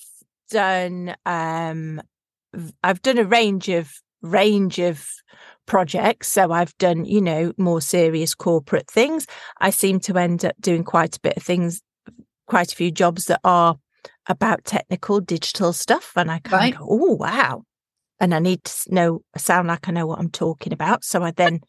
done 0.50 1.16
um 1.26 2.00
I've 2.82 3.02
done 3.02 3.18
a 3.18 3.24
range 3.24 3.68
of 3.68 3.92
range 4.22 4.78
of 4.78 5.06
projects 5.66 6.28
so 6.28 6.52
I've 6.52 6.76
done 6.78 7.04
you 7.04 7.20
know 7.20 7.52
more 7.58 7.80
serious 7.80 8.34
corporate 8.34 8.90
things. 8.90 9.26
I 9.60 9.70
seem 9.70 10.00
to 10.00 10.16
end 10.16 10.44
up 10.44 10.54
doing 10.60 10.84
quite 10.84 11.16
a 11.16 11.20
bit 11.20 11.36
of 11.36 11.42
things 11.42 11.82
quite 12.46 12.72
a 12.72 12.76
few 12.76 12.90
jobs 12.90 13.26
that 13.26 13.40
are 13.44 13.76
about 14.28 14.64
technical 14.64 15.20
digital 15.20 15.72
stuff 15.72 16.12
and 16.16 16.30
I 16.30 16.38
kind 16.38 16.52
right. 16.52 16.72
of 16.72 16.80
go 16.80 16.86
oh 16.88 17.14
wow. 17.14 17.62
And 18.18 18.34
I 18.34 18.38
need 18.38 18.64
to 18.64 18.94
know 18.94 19.20
sound 19.36 19.68
like 19.68 19.88
I 19.88 19.92
know 19.92 20.06
what 20.06 20.18
I'm 20.18 20.30
talking 20.30 20.72
about 20.72 21.04
so 21.04 21.22
I 21.22 21.32
then 21.32 21.60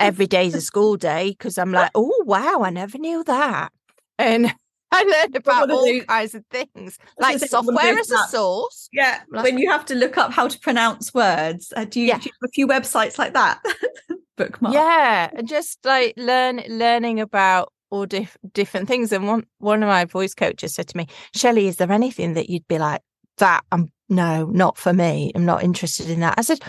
every 0.00 0.26
day's 0.26 0.54
a 0.54 0.60
school 0.60 0.96
day 0.96 1.30
because 1.30 1.58
I'm 1.58 1.72
like 1.72 1.90
oh 1.94 2.22
wow 2.26 2.62
I 2.62 2.70
never 2.70 2.98
knew 2.98 3.24
that. 3.24 3.72
And 4.18 4.54
I 4.92 5.02
learned 5.02 5.36
about 5.36 5.70
all 5.70 5.86
those, 5.86 6.04
kinds 6.04 6.34
of 6.34 6.44
things, 6.50 6.98
like 7.18 7.38
software 7.40 7.98
as 7.98 8.10
a 8.10 8.18
source. 8.28 8.88
Yeah, 8.92 9.20
like, 9.30 9.44
when 9.44 9.58
you 9.58 9.70
have 9.70 9.84
to 9.86 9.94
look 9.94 10.16
up 10.16 10.32
how 10.32 10.48
to 10.48 10.58
pronounce 10.60 11.12
words, 11.12 11.72
uh, 11.76 11.84
do, 11.84 12.00
you, 12.00 12.06
yeah. 12.06 12.18
do 12.18 12.24
you 12.24 12.32
have 12.40 12.48
a 12.48 12.52
few 12.52 12.66
websites 12.66 13.18
like 13.18 13.34
that? 13.34 13.60
Bookmark. 14.36 14.72
Yeah, 14.72 15.30
and 15.34 15.46
just 15.46 15.84
like 15.84 16.14
learn 16.16 16.62
learning 16.68 17.20
about 17.20 17.72
all 17.90 18.06
dif- 18.06 18.38
different 18.52 18.88
things. 18.88 19.12
And 19.12 19.26
one 19.26 19.44
one 19.58 19.82
of 19.82 19.88
my 19.88 20.06
voice 20.06 20.34
coaches 20.34 20.74
said 20.74 20.88
to 20.88 20.96
me, 20.96 21.06
"Shelley, 21.34 21.68
is 21.68 21.76
there 21.76 21.92
anything 21.92 22.34
that 22.34 22.48
you'd 22.48 22.68
be 22.68 22.78
like 22.78 23.02
that? 23.38 23.64
I'm 23.70 23.92
no, 24.08 24.46
not 24.46 24.78
for 24.78 24.94
me. 24.94 25.32
I'm 25.34 25.44
not 25.44 25.62
interested 25.62 26.08
in 26.08 26.20
that." 26.20 26.34
I 26.38 26.42
said, 26.42 26.60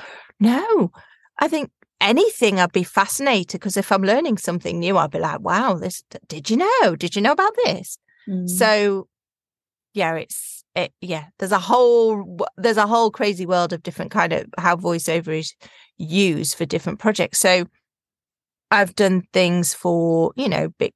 "No, 0.41 0.91
I 1.39 1.47
think 1.47 1.71
anything, 2.01 2.59
I'd 2.59 2.71
be 2.71 2.83
fascinated 2.83 3.59
because 3.59 3.77
if 3.77 3.91
I'm 3.91 4.03
learning 4.03 4.37
something 4.37 4.79
new, 4.79 4.97
I'd 4.97 5.11
be 5.11 5.19
like, 5.19 5.41
wow, 5.41 5.75
this, 5.75 6.03
did 6.27 6.49
you 6.49 6.57
know? 6.57 6.95
Did 6.95 7.15
you 7.15 7.21
know 7.21 7.31
about 7.31 7.55
this? 7.65 7.97
Mm. 8.27 8.49
So 8.49 9.07
yeah, 9.93 10.15
it's 10.15 10.63
it 10.75 10.93
yeah, 11.01 11.25
there's 11.39 11.51
a 11.51 11.59
whole 11.59 12.39
there's 12.57 12.77
a 12.77 12.87
whole 12.87 13.11
crazy 13.11 13.45
world 13.45 13.73
of 13.73 13.83
different 13.83 14.11
kind 14.11 14.33
of 14.33 14.45
how 14.57 14.75
voiceover 14.75 15.37
is 15.37 15.53
used 15.97 16.55
for 16.55 16.65
different 16.65 16.99
projects. 16.99 17.39
So 17.39 17.65
I've 18.71 18.95
done 18.95 19.23
things 19.33 19.73
for, 19.73 20.31
you 20.35 20.49
know, 20.49 20.69
big 20.77 20.93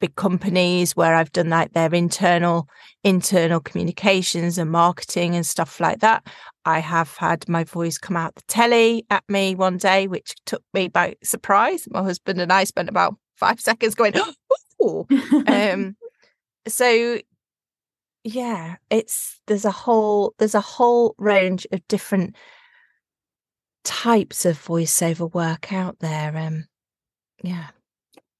big 0.00 0.14
companies 0.16 0.96
where 0.96 1.14
I've 1.14 1.32
done 1.32 1.50
like 1.50 1.74
their 1.74 1.94
internal 1.94 2.68
internal 3.04 3.60
communications 3.60 4.56
and 4.56 4.70
marketing 4.70 5.36
and 5.36 5.44
stuff 5.44 5.78
like 5.78 6.00
that. 6.00 6.26
I 6.64 6.78
have 6.78 7.16
had 7.16 7.48
my 7.48 7.64
voice 7.64 7.98
come 7.98 8.16
out 8.16 8.34
the 8.34 8.42
telly 8.48 9.04
at 9.10 9.24
me 9.28 9.54
one 9.54 9.76
day, 9.76 10.08
which 10.08 10.34
took 10.46 10.62
me 10.72 10.88
by 10.88 11.16
surprise. 11.22 11.86
My 11.90 12.02
husband 12.02 12.40
and 12.40 12.52
I 12.52 12.64
spent 12.64 12.88
about 12.88 13.16
five 13.36 13.60
seconds 13.68 13.94
going, 13.94 14.14
"Oh!" 14.80 15.06
um, 15.46 15.96
so 16.68 17.18
yeah 18.24 18.76
it's 18.90 19.40
there's 19.46 19.64
a 19.64 19.70
whole 19.70 20.34
there's 20.38 20.54
a 20.54 20.60
whole 20.60 21.14
range 21.18 21.66
of 21.72 21.86
different 21.88 22.36
types 23.84 24.44
of 24.44 24.62
voiceover 24.62 25.32
work 25.32 25.72
out 25.72 25.98
there 26.00 26.36
um 26.36 26.64
yeah. 27.42 27.68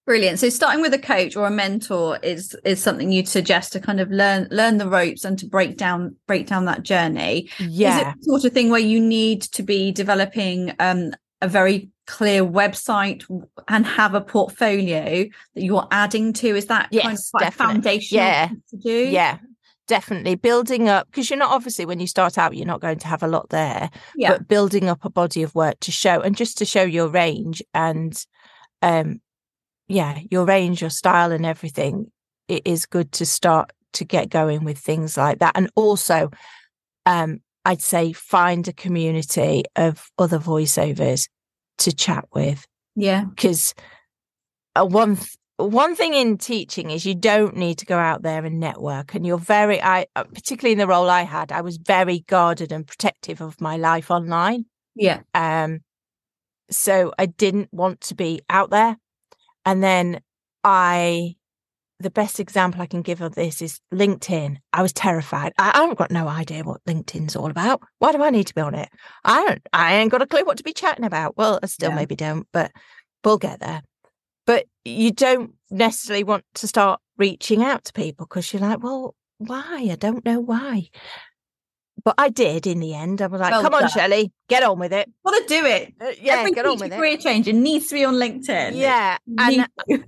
Brilliant. 0.07 0.41
So 0.41 0.49
starting 0.49 0.81
with 0.81 0.93
a 0.95 0.99
coach 0.99 1.37
or 1.37 1.47
a 1.47 1.51
mentor 1.51 2.19
is 2.23 2.57
is 2.65 2.83
something 2.83 3.13
you'd 3.13 3.29
suggest 3.29 3.73
to 3.75 3.81
kind 3.81 4.01
of 4.01 4.11
learn 4.11 4.49
learn 4.51 4.79
the 4.79 4.89
ropes 4.89 5.25
and 5.25 5.39
to 5.39 5.47
break 5.47 5.77
down 5.77 6.17
break 6.27 6.47
down 6.47 6.65
that 6.65 6.83
journey. 6.83 7.49
Yeah 7.59 8.01
is 8.01 8.07
it 8.07 8.25
sort 8.25 8.45
of 8.45 8.53
thing 8.53 8.71
where 8.71 8.81
you 8.81 9.01
need 9.01 9.43
to 9.43 9.63
be 9.63 9.93
developing 9.93 10.73
um 10.81 11.13
a 11.43 11.49
very 11.49 11.91
clear 12.11 12.43
website 12.43 13.25
and 13.69 13.87
have 13.87 14.15
a 14.15 14.21
portfolio 14.21 15.27
that 15.55 15.63
you're 15.63 15.87
adding 15.91 16.33
to? 16.35 16.57
Is 16.57 16.67
that 16.67 16.89
yes, 16.91 17.05
kind 17.05 17.19
of 17.19 17.25
quite 17.31 17.55
foundational 17.55 18.25
yeah 18.25 18.49
to 18.71 18.77
do? 18.77 19.09
yeah 19.09 19.39
definitely. 19.91 20.37
Building 20.37 20.89
up 20.89 21.09
because 21.09 21.29
you're 21.29 21.39
not 21.39 21.51
obviously 21.51 21.85
when 21.85 21.99
you 21.99 22.07
start 22.07 22.39
out 22.39 22.57
you're 22.57 22.65
not 22.65 22.81
going 22.81 23.01
to 23.01 23.09
have 23.09 23.25
a 23.25 23.29
lot 23.29 23.49
there 23.51 23.91
yeah. 24.15 24.31
but 24.31 24.47
building 24.47 24.89
up 24.89 25.05
a 25.05 25.11
body 25.11 25.43
of 25.43 25.53
work 25.57 25.81
to 25.81 25.91
show 25.91 26.21
and 26.21 26.37
just 26.37 26.59
to 26.59 26.65
show 26.65 26.85
your 26.85 27.09
range 27.09 27.61
and 27.75 28.25
um 28.83 29.21
yeah 29.89 30.21
your 30.31 30.45
range 30.45 30.81
your 30.81 30.91
style 30.91 31.33
and 31.33 31.45
everything 31.45 32.09
it 32.47 32.63
is 32.65 32.87
good 32.87 33.11
to 33.11 33.27
start 33.27 33.73
to 33.95 34.05
get 34.05 34.31
going 34.31 34.63
with 34.63 34.79
things 34.79 35.17
like 35.17 35.41
that. 35.41 35.57
And 35.57 35.69
also 35.75 36.31
um 37.05 37.41
I'd 37.65 37.83
say 37.83 38.13
find 38.13 38.67
a 38.69 38.73
community 38.73 39.65
of 39.75 40.09
other 40.19 40.39
voiceovers 40.39 41.29
to 41.81 41.95
chat 41.95 42.25
with. 42.33 42.67
Yeah. 42.97 43.25
Because 43.25 43.75
uh, 44.77 44.87
one 44.87 45.17
th- 45.17 45.37
one 45.57 45.95
thing 45.95 46.15
in 46.15 46.39
teaching 46.39 46.91
is 46.91 47.05
you 47.05 47.15
don't 47.15 47.57
need 47.57 47.79
to 47.79 47.87
go 47.87 47.99
out 47.99 48.23
there 48.23 48.45
and 48.45 48.59
network 48.61 49.15
and 49.15 49.27
you're 49.27 49.39
very 49.39 49.83
I 49.83 50.07
uh, 50.17 50.25
particularly 50.25 50.73
in 50.73 50.79
the 50.79 50.87
role 50.87 51.11
I 51.11 51.23
had 51.23 51.53
I 51.53 51.61
was 51.61 51.77
very 51.77 52.21
guarded 52.21 52.73
and 52.73 52.87
protective 52.87 53.43
of 53.43 53.61
my 53.61 53.77
life 53.77 54.11
online. 54.11 54.65
Yeah. 54.95 55.21
Um 55.35 55.81
so 56.71 57.13
I 57.19 57.27
didn't 57.27 57.69
want 57.73 58.01
to 58.03 58.15
be 58.15 58.41
out 58.49 58.71
there 58.71 58.97
and 59.67 59.83
then 59.83 60.21
I 60.65 61.37
the 62.01 62.11
best 62.11 62.41
example 62.41 62.81
I 62.81 62.87
can 62.87 63.03
give 63.03 63.21
of 63.21 63.35
this 63.35 63.61
is 63.61 63.81
LinkedIn. 63.93 64.57
I 64.73 64.83
was 64.83 64.93
terrified. 64.93 65.53
I, 65.59 65.71
I 65.75 65.87
have 65.87 65.97
got 65.97 66.11
no 66.11 66.29
idea 66.29 66.65
what 66.65 66.85
LinkedIn's 66.87 67.37
all 67.37 67.51
about. 67.51 67.83
Why 67.99 68.13
do 68.13 68.23
I 68.23 68.31
need 68.31 68.47
to 68.47 68.55
be 68.55 68.63
on 68.63 68.75
it? 68.75 68.89
I 69.25 69.45
don't. 69.45 69.69
I 69.73 69.97
ain't 69.97 70.11
got 70.11 70.23
a 70.23 70.27
clue 70.27 70.45
what 70.45 70.57
to 70.57 70.63
be 70.63 70.73
chatting 70.73 71.05
about. 71.05 71.37
Well, 71.37 71.61
I 71.63 71.67
still 71.67 71.91
yeah. 71.91 71.97
maybe 71.97 72.17
don't, 72.17 72.47
but 72.53 72.73
we'll 73.23 73.39
get 73.39 73.61
there. 73.61 73.83
But 74.47 74.67
you 74.85 75.13
don't 75.13 75.53
necessarily 75.71 76.25
want 76.25 76.45
to 76.55 76.67
start 76.67 77.01
reaching 77.19 77.63
out 77.63 77.85
to 77.85 77.93
people 77.93 78.27
because 78.27 78.53
you're 78.53 78.63
like, 78.63 78.83
well, 78.83 79.15
why? 79.39 79.89
I 79.91 79.97
don't 79.97 80.25
know 80.25 80.41
why. 80.41 80.89
But 82.05 82.15
I 82.19 82.29
did 82.29 82.67
in 82.67 82.81
the 82.81 82.95
end. 82.95 83.21
I 83.23 83.27
was 83.27 83.41
like, 83.41 83.51
well 83.51 83.63
come 83.63 83.75
on, 83.75 83.89
Shelley, 83.89 84.33
get 84.49 84.63
on 84.63 84.79
with 84.79 84.93
it. 84.93 85.11
Want 85.25 85.47
to 85.47 85.55
do 85.55 85.67
it. 85.67 85.95
Uh, 86.01 86.13
yeah, 86.21 86.39
Every 86.39 86.53
get 86.53 86.67
on 86.67 86.79
with 86.79 86.93
career 86.93 87.19
it. 87.21 87.55
Needs 87.55 87.89
to 87.89 87.95
be 87.95 88.05
on 88.05 88.15
LinkedIn. 88.15 88.77
Yeah. 88.77 89.19
And 89.39 89.67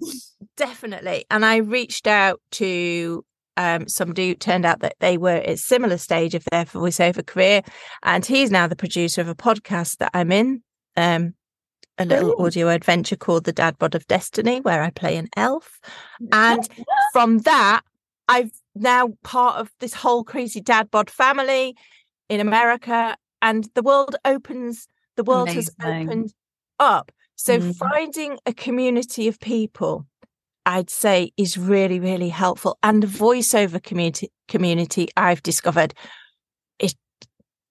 definitely. 0.57 1.25
And 1.31 1.45
I 1.45 1.57
reached 1.57 2.07
out 2.07 2.41
to 2.53 3.25
um, 3.57 3.89
somebody 3.89 4.29
who 4.29 4.35
turned 4.35 4.65
out 4.65 4.81
that 4.81 4.97
they 5.01 5.19
were 5.19 5.31
at 5.31 5.49
a 5.49 5.57
similar 5.57 5.99
stage 5.99 6.35
of 6.35 6.45
their 6.51 6.65
voiceover 6.65 7.25
career. 7.25 7.63
And 8.03 8.25
he's 8.25 8.51
now 8.51 8.67
the 8.67 8.77
producer 8.77 9.21
of 9.21 9.29
a 9.29 9.35
podcast 9.35 9.99
that 9.99 10.11
I'm 10.15 10.33
in, 10.33 10.63
um, 10.97 11.35
a 11.99 12.05
little 12.05 12.41
audio 12.43 12.69
adventure 12.69 13.17
called 13.17 13.45
The 13.45 13.53
Dad 13.53 13.79
Bod 13.79 13.95
of 13.95 14.07
Destiny, 14.07 14.61
where 14.61 14.83
I 14.83 14.91
play 14.91 15.17
an 15.17 15.29
elf. 15.37 15.81
And 16.33 16.67
from 17.13 17.39
that, 17.41 17.83
I've 18.33 18.53
now 18.75 19.11
part 19.23 19.59
of 19.59 19.71
this 19.81 19.93
whole 19.93 20.25
crazy 20.25 20.63
dad 20.63 20.91
bod 20.91 21.11
family 21.11 21.77
in 22.31 22.41
America, 22.41 23.15
and 23.43 23.69
the 23.75 23.83
world 23.83 24.17
opens. 24.25 24.87
The 25.17 25.25
world 25.25 25.51
Amazing. 25.51 25.75
has 25.81 26.03
opened 26.03 26.35
up. 26.79 27.13
So 27.37 27.59
mm. 27.59 27.77
finding 27.77 28.39
a 28.47 28.55
community 28.55 29.29
of 29.29 29.39
people, 29.39 30.07
I'd 30.65 30.89
say, 30.89 31.33
is 31.37 31.59
really 31.59 32.01
really 32.01 32.31
helpful. 32.31 32.79
And 32.83 33.03
the 33.03 33.07
voiceover 33.07 33.83
community 33.83 34.31
community 34.49 35.09
I've 35.15 35.43
discovered 35.43 35.93
is 36.79 36.95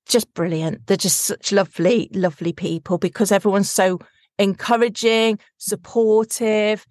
just 0.08 0.32
brilliant. 0.36 0.86
They're 0.86 0.98
just 0.98 1.22
such 1.22 1.52
lovely, 1.52 2.08
lovely 2.14 2.54
people 2.54 3.00
because 3.00 3.32
everyone's 3.32 3.72
so 3.72 4.00
encouraging, 4.38 5.40
supportive, 5.58 6.86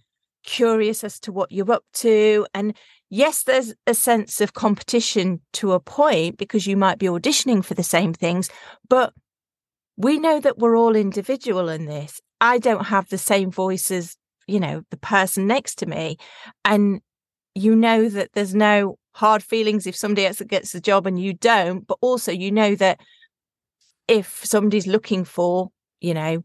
curious 0.44 1.04
as 1.04 1.20
to 1.20 1.30
what 1.30 1.52
you're 1.52 1.70
up 1.70 1.84
to, 1.92 2.46
and 2.52 2.74
yes, 3.10 3.42
there's 3.42 3.74
a 3.86 3.94
sense 3.94 4.40
of 4.40 4.54
competition 4.54 5.40
to 5.54 5.72
a 5.72 5.80
point 5.80 6.38
because 6.38 6.66
you 6.66 6.76
might 6.76 6.98
be 6.98 7.06
auditioning 7.06 7.64
for 7.64 7.74
the 7.74 7.82
same 7.82 8.14
things, 8.14 8.48
but 8.88 9.12
we 9.96 10.18
know 10.18 10.40
that 10.40 10.58
we're 10.58 10.78
all 10.78 10.96
individual 10.96 11.68
in 11.68 11.84
this. 11.84 12.20
I 12.40 12.58
don't 12.58 12.86
have 12.86 13.08
the 13.08 13.18
same 13.18 13.50
voice 13.50 13.90
as, 13.90 14.16
you 14.46 14.60
know, 14.60 14.82
the 14.90 14.96
person 14.96 15.46
next 15.46 15.74
to 15.80 15.86
me. 15.86 16.16
And 16.64 17.00
you 17.54 17.76
know 17.76 18.08
that 18.08 18.30
there's 18.32 18.54
no 18.54 18.98
hard 19.12 19.42
feelings 19.42 19.86
if 19.86 19.96
somebody 19.96 20.26
else 20.26 20.40
gets 20.40 20.72
the 20.72 20.80
job 20.80 21.06
and 21.06 21.20
you 21.20 21.34
don't, 21.34 21.86
but 21.86 21.98
also 22.00 22.32
you 22.32 22.50
know 22.50 22.74
that 22.76 23.00
if 24.08 24.44
somebody's 24.44 24.86
looking 24.86 25.24
for, 25.24 25.70
you 26.00 26.14
know, 26.14 26.44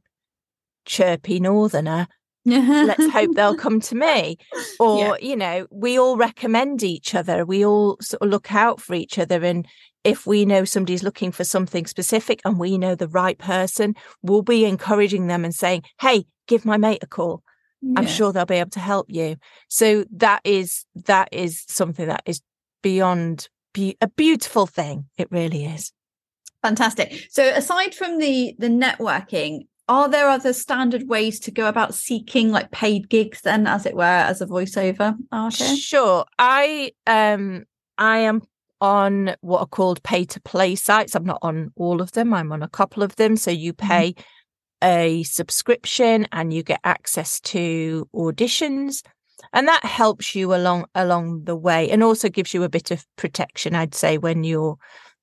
chirpy 0.86 1.39
northerner, 1.39 2.07
let's 2.45 3.07
hope 3.11 3.35
they'll 3.35 3.55
come 3.55 3.79
to 3.81 3.95
me. 3.95 4.37
Or 4.79 5.17
yeah. 5.19 5.29
you 5.29 5.35
know 5.35 5.67
we 5.71 5.97
all 5.99 6.17
recommend 6.17 6.83
each 6.83 7.15
other 7.15 7.45
we 7.45 7.65
all 7.65 7.97
sort 8.01 8.21
of 8.21 8.29
look 8.29 8.53
out 8.53 8.81
for 8.81 8.93
each 8.93 9.17
other 9.19 9.43
and 9.43 9.67
if 10.03 10.27
we 10.27 10.45
know 10.45 10.65
somebody's 10.65 11.03
looking 11.03 11.31
for 11.31 11.43
something 11.43 11.87
specific 11.87 12.39
and 12.45 12.59
we 12.59 12.77
know 12.77 12.95
the 12.95 13.07
right 13.07 13.37
person 13.37 13.95
we'll 14.21 14.43
be 14.43 14.65
encouraging 14.65 15.27
them 15.27 15.43
and 15.43 15.55
saying 15.55 15.83
hey 15.99 16.25
give 16.47 16.65
my 16.65 16.77
mate 16.77 17.03
a 17.03 17.07
call. 17.07 17.43
Yeah. 17.81 17.99
i'm 17.99 18.07
sure 18.07 18.31
they'll 18.31 18.45
be 18.45 18.55
able 18.55 18.69
to 18.71 18.79
help 18.79 19.07
you. 19.09 19.37
So 19.67 20.05
that 20.15 20.41
is 20.43 20.85
that 21.05 21.29
is 21.31 21.63
something 21.67 22.07
that 22.07 22.23
is 22.25 22.41
beyond 22.81 23.49
be- 23.73 23.97
a 24.01 24.07
beautiful 24.07 24.67
thing 24.67 25.05
it 25.17 25.27
really 25.31 25.65
is. 25.65 25.91
Fantastic. 26.61 27.27
So 27.29 27.43
aside 27.43 27.93
from 27.93 28.17
the 28.17 28.55
the 28.57 28.69
networking 28.69 29.67
are 29.88 30.10
there 30.10 30.30
other 30.30 30.54
standard 30.54 31.08
ways 31.08 31.39
to 31.39 31.51
go 31.51 31.68
about 31.68 31.94
seeking 31.94 32.51
like 32.51 32.72
paid 32.72 33.10
gigs 33.10 33.42
then 33.42 33.68
as 33.68 33.86
it 33.86 33.96
were 33.96 34.04
as 34.04 34.42
a 34.42 34.46
voiceover 34.46 35.15
artist 35.32 35.80
sure 35.80 36.25
i 36.39 36.92
um 37.08 37.63
i 37.98 38.18
am 38.18 38.42
on 38.82 39.36
what 39.42 39.60
are 39.60 39.68
called 39.68 40.01
pay 40.04 40.25
to 40.25 40.42
play 40.42 40.75
sites 40.75 41.15
i'm 41.15 41.25
not 41.25 41.39
on 41.42 41.72
all 41.75 42.01
of 42.01 42.12
them 42.13 42.34
i'm 42.34 42.51
on 42.51 42.62
a 42.62 42.70
couple 42.70 43.04
of 43.04 43.15
them 43.15 43.36
so 43.36 43.51
you 43.51 43.74
mm-hmm. 43.74 43.88
pay 43.88 44.12
mm-hmm. 44.13 44.88
a 44.88 45.24
subscription 45.24 46.27
and 46.32 46.54
you 46.54 46.63
get 46.63 46.80
access 46.84 47.39
to 47.39 48.08
auditions 48.15 49.01
and 49.54 49.68
that 49.68 49.84
helps 49.86 50.36
you 50.36 50.54
along 50.54 50.86
along 50.96 51.44
the 51.44 51.56
way 51.56 51.89
and 51.89 52.04
also 52.04 52.27
gives 52.30 52.54
you 52.54 52.63
a 52.63 52.70
bit 52.70 52.92
of 52.92 53.06
protection 53.15 53.75
i'd 53.75 53.96
say 53.96 54.18
when 54.18 54.44
you're 54.44 54.77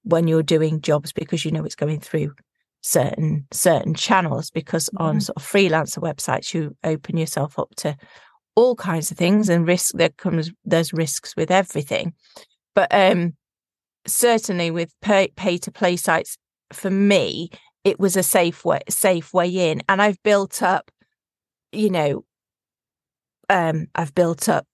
when 0.04 0.26
you're 0.26 0.42
doing 0.42 0.81
jobs 0.81 1.12
because 1.12 1.45
you 1.45 1.50
know 1.50 1.64
it's 1.64 1.75
going 1.75 2.00
through 2.00 2.33
certain 2.82 3.46
certain 3.52 3.94
channels 3.94 4.50
because 4.50 4.90
mm-hmm. 4.90 5.04
on 5.04 5.20
sort 5.20 5.36
of 5.36 5.42
freelancer 5.42 5.98
websites 5.98 6.52
you 6.52 6.76
open 6.84 7.16
yourself 7.16 7.58
up 7.58 7.72
to 7.76 7.96
all 8.54 8.74
kinds 8.74 9.10
of 9.10 9.16
things 9.16 9.48
and 9.48 9.66
risk 9.66 9.94
there 9.94 10.10
comes 10.10 10.50
there's 10.64 10.92
risks 10.92 11.34
with 11.36 11.50
everything 11.50 12.12
but 12.74 12.88
um 12.92 13.32
certainly 14.04 14.70
with 14.70 14.92
pay, 15.00 15.28
pay 15.36 15.56
to 15.56 15.70
play 15.70 15.96
sites 15.96 16.36
for 16.72 16.90
me 16.90 17.48
it 17.84 18.00
was 18.00 18.16
a 18.16 18.22
safe 18.22 18.64
way 18.64 18.80
safe 18.88 19.32
way 19.32 19.70
in 19.70 19.80
and 19.88 20.02
i've 20.02 20.20
built 20.24 20.60
up 20.60 20.90
you 21.70 21.88
know 21.88 22.24
um 23.48 23.86
i've 23.94 24.14
built 24.14 24.48
up 24.48 24.66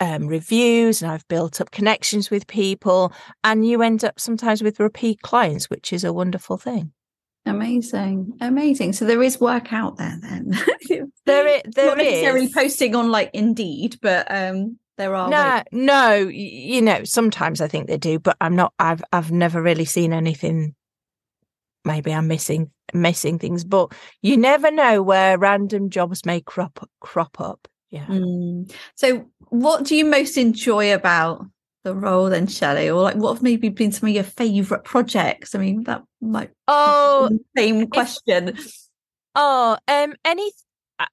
um, 0.00 0.26
reviews 0.26 1.02
and 1.02 1.10
I've 1.10 1.26
built 1.28 1.60
up 1.60 1.70
connections 1.70 2.30
with 2.30 2.46
people, 2.46 3.12
and 3.42 3.66
you 3.66 3.82
end 3.82 4.04
up 4.04 4.20
sometimes 4.20 4.62
with 4.62 4.80
repeat 4.80 5.22
clients, 5.22 5.68
which 5.70 5.92
is 5.92 6.04
a 6.04 6.12
wonderful 6.12 6.56
thing. 6.56 6.92
Amazing, 7.44 8.34
amazing. 8.40 8.92
So 8.92 9.04
there 9.04 9.22
is 9.22 9.40
work 9.40 9.72
out 9.72 9.96
there 9.96 10.16
then. 10.22 10.50
there 11.26 11.46
is, 11.46 11.62
there 11.74 11.86
Not 11.86 11.98
necessarily 11.98 12.46
is. 12.46 12.52
posting 12.52 12.94
on 12.94 13.10
like 13.10 13.30
Indeed, 13.32 13.98
but 14.00 14.26
um, 14.30 14.78
there 14.96 15.14
are. 15.14 15.28
No, 15.28 15.54
ways. 15.54 15.64
no. 15.72 16.14
You 16.14 16.82
know, 16.82 17.02
sometimes 17.02 17.60
I 17.60 17.66
think 17.66 17.88
they 17.88 17.98
do, 17.98 18.20
but 18.20 18.36
I'm 18.40 18.54
not. 18.54 18.72
I've 18.78 19.02
I've 19.12 19.32
never 19.32 19.60
really 19.60 19.84
seen 19.84 20.12
anything. 20.12 20.76
Maybe 21.84 22.14
I'm 22.14 22.28
missing 22.28 22.70
missing 22.94 23.38
things, 23.38 23.64
but 23.64 23.92
you 24.20 24.36
never 24.36 24.70
know 24.70 25.02
where 25.02 25.36
random 25.36 25.90
jobs 25.90 26.24
may 26.24 26.40
crop 26.40 26.88
crop 27.00 27.40
up. 27.40 27.66
Yeah. 27.90 28.06
Mm. 28.06 28.72
So, 28.94 29.26
what 29.48 29.84
do 29.84 29.96
you 29.96 30.04
most 30.04 30.36
enjoy 30.36 30.94
about 30.94 31.44
the 31.84 31.94
role 31.94 32.30
then, 32.30 32.46
Shelley? 32.46 32.90
Or 32.90 33.02
like 33.02 33.16
what 33.16 33.34
have 33.34 33.42
maybe 33.42 33.68
been 33.68 33.92
some 33.92 34.08
of 34.08 34.14
your 34.14 34.24
favourite 34.24 34.84
projects? 34.84 35.54
I 35.54 35.58
mean, 35.58 35.84
that 35.84 36.02
might 36.20 36.50
oh 36.68 37.30
same 37.56 37.86
question. 37.88 38.48
If, 38.48 38.76
oh, 39.34 39.76
um 39.88 40.14
any 40.24 40.50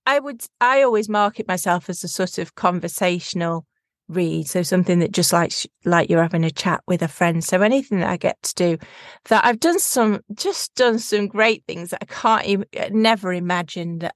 I 0.06 0.20
would 0.20 0.44
I 0.62 0.84
always 0.84 1.10
market 1.10 1.48
myself 1.48 1.90
as 1.90 2.04
a 2.04 2.08
sort 2.08 2.38
of 2.38 2.56
conversational 2.56 3.66
read. 4.08 4.48
So 4.48 4.64
something 4.64 5.00
that 5.00 5.12
just 5.12 5.32
like 5.32 5.54
like 5.86 6.10
you're 6.10 6.22
having 6.22 6.44
a 6.44 6.52
chat 6.52 6.82
with 6.88 7.02
a 7.02 7.08
friend. 7.08 7.43
So 7.43 7.62
anything 7.62 8.00
that 8.00 8.10
I 8.10 8.17
get 8.17 8.41
to 8.43 8.56
do 8.56 8.78
that 9.26 9.46
I've 9.46 9.60
done 9.60 9.80
some 9.80 10.22
just 10.34 10.76
done 10.76 11.00
some 11.00 11.28
great 11.28 11.63
things 11.67 11.91
that 11.91 12.04
I 12.04 12.06
can't 12.06 12.46
even 12.46 12.67
never 12.91 13.34
imagined 13.34 14.10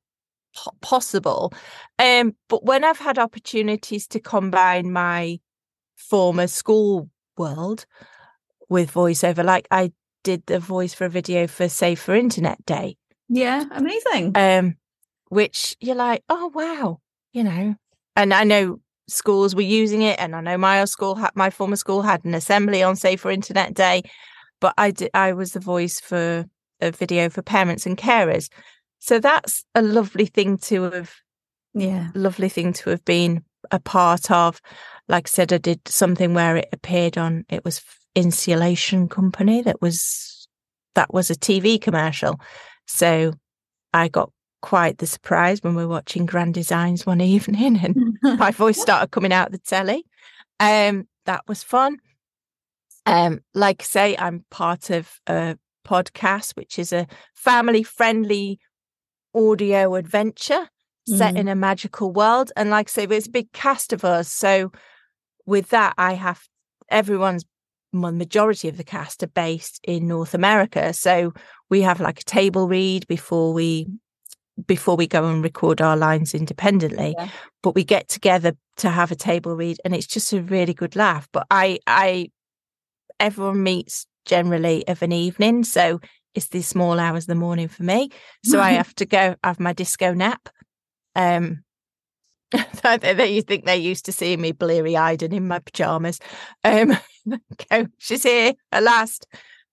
possible. 0.82 1.54
Um, 2.00 2.36
but 2.48 2.64
when 2.66 2.84
I've 2.84 3.00
had 3.00 3.18
opportunities 3.18 4.08
to 4.08 4.20
combine 4.20 4.92
my 4.92 5.40
former 5.96 6.48
school 6.48 7.10
world 7.38 7.86
with 8.70 8.94
voiceover. 8.94 9.44
Like 9.44 9.68
I 9.72 9.92
did 10.24 10.46
the 10.46 10.60
voice 10.60 10.94
for 10.94 11.06
a 11.06 11.10
video 11.10 11.48
for 11.48 11.70
Safer 11.70 12.16
Internet 12.16 12.66
Day. 12.66 12.98
Yeah, 13.30 13.66
amazing. 13.72 14.34
Um, 14.36 14.76
which 15.30 15.76
you're 15.80 15.96
like, 15.96 16.24
oh 16.30 16.52
wow, 16.54 17.00
you 17.32 17.44
know. 17.44 17.76
And 18.16 18.34
I 18.34 18.44
know 18.44 18.80
schools 19.08 19.56
were 19.56 19.62
using 19.62 20.02
it, 20.02 20.20
and 20.20 20.36
I 20.36 20.42
know 20.42 20.58
my 20.58 20.86
school 20.86 21.16
had 21.16 21.32
my 21.36 21.50
former 21.50 21.76
school 21.76 22.02
had 22.02 22.24
an 22.26 22.34
assembly 22.34 22.84
on 22.84 22.96
Safer 22.96 23.32
Internet 23.32 23.74
Day, 23.74 24.04
but 24.60 24.74
I 24.78 24.92
did 24.92 25.10
I 25.14 25.34
was 25.34 25.54
the 25.54 25.60
voice 25.60 26.00
for 26.00 26.46
a 26.82 26.92
video 26.92 27.30
for 27.30 27.42
parents 27.42 27.86
and 27.86 27.98
carers. 27.98 28.50
So 29.00 29.20
that's 29.20 29.66
a 29.76 29.82
lovely 29.82 30.26
thing 30.26 30.58
to 30.60 30.84
have 30.84 31.14
yeah, 31.74 32.10
lovely 32.14 32.50
thing 32.50 32.74
to 32.74 32.92
have 32.92 33.04
been 33.04 33.44
a 33.72 33.80
part 33.80 34.32
of 34.32 34.62
like 35.08 35.28
I 35.28 35.30
said, 35.30 35.54
I 35.54 35.58
did 35.58 35.88
something 35.88 36.34
where 36.34 36.58
it 36.58 36.70
appeared 36.72 37.18
on, 37.18 37.46
it 37.50 37.66
was 37.66 37.82
Insulation 38.16 39.10
Company 39.10 39.62
that 39.62 39.82
was, 39.82 40.48
that 40.96 41.14
was 41.14 41.30
a 41.30 41.36
TV 41.36 41.80
commercial. 41.80 42.40
So 42.88 43.34
I 43.94 44.08
got 44.08 44.32
quite 44.62 45.00
the 45.00 45.08
surprise 45.08 45.62
when 45.62 45.76
we 45.76 45.84
were 45.84 45.92
watching 45.92 46.26
Grand 46.26 46.54
Designs 46.54 47.06
one 47.06 47.22
evening 47.22 47.80
and 47.84 48.18
my 48.40 48.52
voice 48.52 48.80
started 48.80 49.12
coming 49.12 49.34
out 49.34 49.52
the 49.52 49.58
telly. 49.60 50.06
Um, 50.60 51.08
that 51.26 51.44
was 51.48 51.64
fun. 51.64 51.98
Um, 53.06 53.42
like 53.54 53.82
I 53.82 53.84
say, 53.84 54.18
I'm 54.18 54.46
part 54.50 54.90
of 54.90 55.12
a 55.28 55.58
podcast, 55.86 56.56
which 56.56 56.80
is 56.80 56.94
a 56.94 57.08
family 57.34 57.84
friendly 57.84 58.60
audio 59.36 59.96
adventure 59.96 60.70
set 61.08 61.36
mm. 61.36 61.40
in 61.40 61.48
a 61.48 61.56
magical 61.56 62.12
world. 62.12 62.52
And 62.56 62.70
like 62.70 62.90
I 62.90 62.92
say, 62.92 63.06
there's 63.06 63.28
a 63.28 63.32
big 63.32 63.52
cast 63.52 63.94
of 63.94 64.06
us. 64.06 64.30
So 64.30 64.72
with 65.46 65.70
that, 65.70 65.94
I 65.98 66.14
have 66.14 66.42
everyone's 66.90 67.46
majority 67.94 68.68
of 68.68 68.78
the 68.78 68.84
cast 68.84 69.24
are 69.24 69.28
based 69.28 69.80
in 69.84 70.08
North 70.08 70.34
America. 70.34 70.94
So 70.94 71.34
we 71.70 71.82
have 71.82 72.00
like 72.00 72.22
a 72.22 72.26
table 72.26 72.68
read 72.68 73.08
before 73.08 73.54
we 73.54 73.88
before 74.68 74.96
we 74.96 75.08
go 75.08 75.26
and 75.26 75.44
record 75.44 75.82
our 75.82 75.98
lines 75.98 76.34
independently. 76.34 77.16
Yeah. 77.18 77.30
But 77.64 77.74
we 77.76 77.84
get 77.84 78.08
together 78.08 78.56
to 78.78 78.90
have 78.90 79.12
a 79.12 79.16
table 79.16 79.56
read 79.56 79.80
and 79.84 79.96
it's 79.96 80.08
just 80.08 80.32
a 80.34 80.42
really 80.42 80.74
good 80.74 80.96
laugh. 80.96 81.28
But 81.32 81.48
I 81.50 81.80
I 81.88 82.30
everyone 83.20 83.64
meets 83.64 84.06
generally 84.26 84.88
of 84.88 85.02
an 85.02 85.12
evening. 85.12 85.64
So 85.64 86.00
it's 86.34 86.48
the 86.48 86.62
small 86.62 87.00
hours 87.00 87.24
of 87.24 87.28
the 87.28 87.36
morning 87.36 87.68
for 87.68 87.84
me. 87.84 88.10
So 88.44 88.60
I 88.60 88.72
have 88.82 88.94
to 88.96 89.06
go 89.06 89.36
have 89.44 89.60
my 89.60 89.74
disco 89.74 90.14
nap. 90.14 90.50
Um 91.16 91.64
that 92.84 93.32
you 93.32 93.42
think 93.42 93.66
they're 93.66 93.76
used 93.76 94.06
to 94.06 94.12
seeing 94.12 94.40
me 94.40 94.52
bleary 94.52 94.96
eyed 94.96 95.24
and 95.24 95.34
in 95.34 95.48
my 95.48 95.60
pajamas. 95.60 96.20
Um, 96.64 96.96
go, 97.70 97.88
she's 97.98 98.24
here 98.24 98.54
at 98.72 98.84
last. 98.84 99.28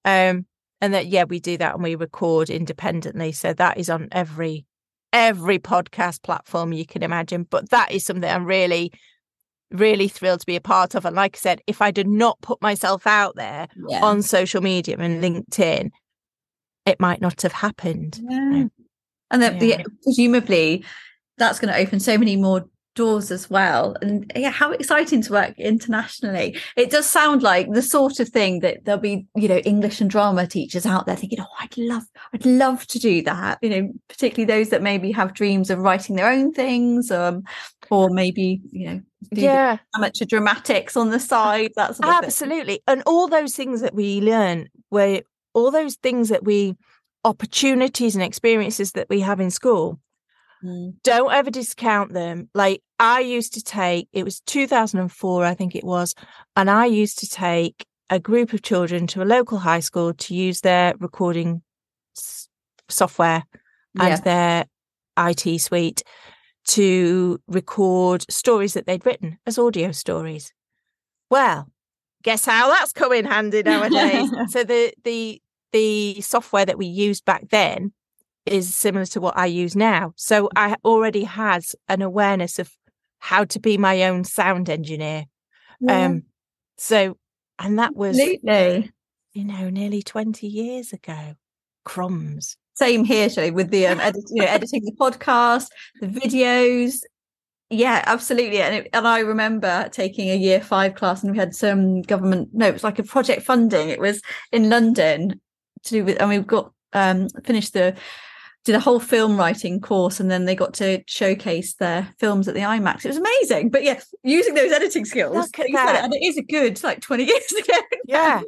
Um, 0.05 0.47
and 0.81 0.95
that 0.95 1.07
yeah, 1.07 1.25
we 1.25 1.41
do 1.41 1.59
that 1.59 1.75
and 1.75 1.83
we 1.83 1.95
record 1.95 2.49
independently. 2.49 3.33
So 3.33 3.53
that 3.53 3.77
is 3.77 3.91
on 3.91 4.09
every 4.13 4.65
every 5.13 5.59
podcast 5.59 6.23
platform 6.23 6.73
you 6.73 6.87
can 6.87 7.03
imagine. 7.03 7.47
But 7.49 7.71
that 7.71 7.93
is 7.93 8.05
something 8.05 8.31
I'm 8.31 8.47
really, 8.47 8.93
really 9.71 10.09
thrilled 10.09 10.41
to 10.41 10.47
be 10.47 10.57
a 10.57 10.61
part 10.61 10.95
of. 10.95 11.05
And 11.05 11.17
like 11.17 11.37
I 11.37 11.39
said, 11.39 11.61
if 11.67 11.83
I 11.83 11.91
did 11.91 12.09
not 12.09 12.41
put 12.41 12.63
myself 12.63 13.07
out 13.07 13.37
there 13.37 13.69
yeah. 13.89 14.03
on 14.03 14.23
social 14.23 14.63
media 14.63 14.97
and 14.99 15.23
LinkedIn, 15.23 15.91
it 16.87 16.99
might 16.99 17.21
not 17.21 17.43
have 17.43 17.53
happened. 17.53 18.21
Yeah. 18.23 18.65
And 19.33 19.43
that 19.43 19.61
yeah. 19.61 19.79
the, 19.79 19.91
presumably 20.03 20.85
that's 21.41 21.59
going 21.59 21.73
to 21.73 21.81
open 21.81 21.99
so 21.99 22.17
many 22.17 22.37
more 22.37 22.67
doors 22.95 23.31
as 23.31 23.49
well. 23.49 23.97
And 24.03 24.31
yeah 24.35 24.51
how 24.51 24.73
exciting 24.73 25.23
to 25.23 25.33
work 25.33 25.59
internationally. 25.59 26.59
It 26.77 26.91
does 26.91 27.07
sound 27.07 27.43
like 27.43 27.71
the 27.73 27.83
sort 27.83 28.21
of 28.21 28.29
thing 28.29 28.61
that 28.61 28.85
there'll 28.85 29.01
be 29.01 29.27
you 29.35 29.49
know 29.49 29.59
english 29.59 30.01
and 30.01 30.11
drama 30.11 30.47
teachers 30.47 30.87
out 30.87 31.07
there 31.07 31.17
thinking 31.17 31.41
oh 31.41 31.57
i'd 31.61 31.79
love 31.79 32.03
i'd 32.35 32.45
love 32.45 32.87
to 32.89 32.99
do 32.99 33.23
that. 33.23 33.59
You 33.63 33.71
know 33.71 33.93
particularly 34.09 34.47
those 34.53 34.71
that 34.71 34.83
maybe 34.83 35.13
have 35.13 35.35
dreams 35.35 35.71
of 35.71 35.79
writing 35.79 36.17
their 36.17 36.31
own 36.31 36.53
things 36.53 37.11
um 37.11 37.45
or 37.91 38.11
maybe 38.11 38.61
you 38.71 38.89
know 38.89 39.01
yeah. 39.33 39.79
amateur 39.95 40.25
dramatics 40.25 40.97
on 40.97 41.11
the 41.11 41.21
side 41.21 41.73
that's 41.77 42.01
absolutely. 42.03 42.83
And 42.87 43.03
all 43.07 43.29
those 43.29 43.55
things 43.55 43.81
that 43.83 43.95
we 43.95 44.21
learn 44.21 44.69
where 44.89 45.23
all 45.55 45.71
those 45.71 45.97
things 45.97 46.29
that 46.29 46.45
we 46.45 46.77
opportunities 47.25 48.15
and 48.15 48.25
experiences 48.25 48.93
that 48.93 49.09
we 49.09 49.21
have 49.21 49.41
in 49.41 49.51
school 49.51 50.01
Mm. 50.65 50.95
Don't 51.03 51.33
ever 51.33 51.51
discount 51.51 52.13
them. 52.13 52.49
Like 52.55 52.83
I 52.99 53.21
used 53.21 53.55
to 53.55 53.63
take, 53.63 54.09
it 54.13 54.25
was 54.25 54.41
2004, 54.41 55.45
I 55.45 55.55
think 55.55 55.75
it 55.75 55.85
was, 55.85 56.15
and 56.57 56.71
I 56.71 56.87
used 56.87 57.19
to 57.21 57.29
take 57.29 57.87
a 58.11 58.19
group 58.19 58.53
of 58.53 58.63
children 58.63 59.07
to 59.09 59.23
a 59.23 59.25
local 59.25 59.59
high 59.59 59.81
school 59.81 60.13
to 60.13 60.35
use 60.35 60.61
their 60.61 60.95
recording 60.99 61.63
s- 62.17 62.49
software 62.89 63.45
and 63.99 64.09
yeah. 64.09 64.21
their 64.21 64.65
IT 65.17 65.61
suite 65.61 66.03
to 66.67 67.41
record 67.49 68.31
stories 68.31 68.75
that 68.75 68.87
they'd 68.87 69.07
written 69.07 69.39
as 69.47 69.59
audio 69.59 69.93
stories. 69.93 70.53
Well, 71.31 71.69
guess 72.23 72.45
how 72.45 72.69
that's 72.69 72.93
coming 72.93 73.25
handy 73.25 73.63
nowadays. 73.65 74.31
so 74.49 74.65
the 74.65 74.93
the 75.05 75.41
the 75.73 76.21
software 76.21 76.67
that 76.67 76.79
we 76.79 76.87
used 76.87 77.25
back 77.25 77.49
then 77.51 77.93
is 78.51 78.75
similar 78.75 79.07
to 79.07 79.21
what 79.21 79.37
I 79.37 79.47
use 79.47 79.77
now. 79.77 80.13
So 80.17 80.49
I 80.57 80.77
already 80.85 81.25
has 81.25 81.75
an 81.89 82.03
awareness 82.03 82.59
of 82.59 82.71
how 83.19 83.45
to 83.45 83.61
be 83.61 83.79
my 83.79 84.05
own 84.05 84.25
sound 84.25 84.69
engineer. 84.69 85.25
Yeah. 85.81 86.07
Um 86.07 86.25
so 86.77 87.17
and 87.59 87.79
that 87.79 87.95
was 87.95 88.19
Absolutely. 88.19 88.91
you 89.33 89.45
know 89.45 89.71
nearly 89.71 90.03
20 90.03 90.47
years 90.47 90.93
ago. 90.93 91.35
Crumbs. 91.85 92.57
Same 92.75 93.05
here, 93.05 93.29
Shelley, 93.29 93.51
with 93.51 93.71
the 93.71 93.87
um, 93.87 94.01
edit, 94.01 94.23
you 94.31 94.43
know, 94.43 94.49
editing 94.49 94.85
the 94.85 94.93
podcast, 94.93 95.69
the 96.01 96.07
videos, 96.07 97.01
yeah, 97.71 98.03
absolutely. 98.07 98.61
And, 98.61 98.75
it, 98.75 98.89
and 98.93 99.07
I 99.07 99.21
remember 99.21 99.89
taking 99.93 100.29
a 100.29 100.37
year 100.37 100.61
five 100.61 100.97
class 100.97 101.23
and 101.23 101.31
we 101.31 101.39
had 101.39 101.55
some 101.55 102.03
government, 102.03 102.49
no, 102.53 102.67
it 102.67 102.73
was 102.73 102.83
like 102.83 102.99
a 102.99 103.05
project 103.05 103.43
funding. 103.43 103.89
It 103.89 104.01
was 104.01 104.21
in 104.51 104.69
London 104.69 105.41
to 105.85 105.91
do 105.91 106.05
with, 106.05 106.21
and 106.21 106.29
we 106.29 106.39
got 106.39 106.73
um, 106.93 107.29
finished 107.45 107.73
the, 107.73 107.95
did 108.65 108.75
a 108.75 108.81
whole 108.81 109.01
film 109.01 109.37
writing 109.37 109.81
course 109.81 110.21
and 110.21 110.31
then 110.31 110.45
they 110.45 110.55
got 110.55 110.75
to 110.75 111.03
showcase 111.07 111.75
their 111.75 112.09
films 112.19 112.47
at 112.47 112.55
the 112.55 112.61
IMAX. 112.61 113.05
It 113.05 113.09
was 113.09 113.17
amazing. 113.17 113.71
But 113.71 113.85
yeah, 113.85 114.01
using 114.23 114.55
those 114.55 114.73
editing 114.73 115.05
skills. 115.05 115.35
Look 115.35 115.59
at 115.59 115.69
that. 115.73 115.97
It, 115.97 116.05
and 116.05 116.15
it 116.15 116.23
is 116.23 116.37
a 116.37 116.43
good 116.43 116.83
like 116.83 117.01
20 117.01 117.25
years 117.27 117.53
ago. 117.53 117.79
Yeah. 118.05 118.43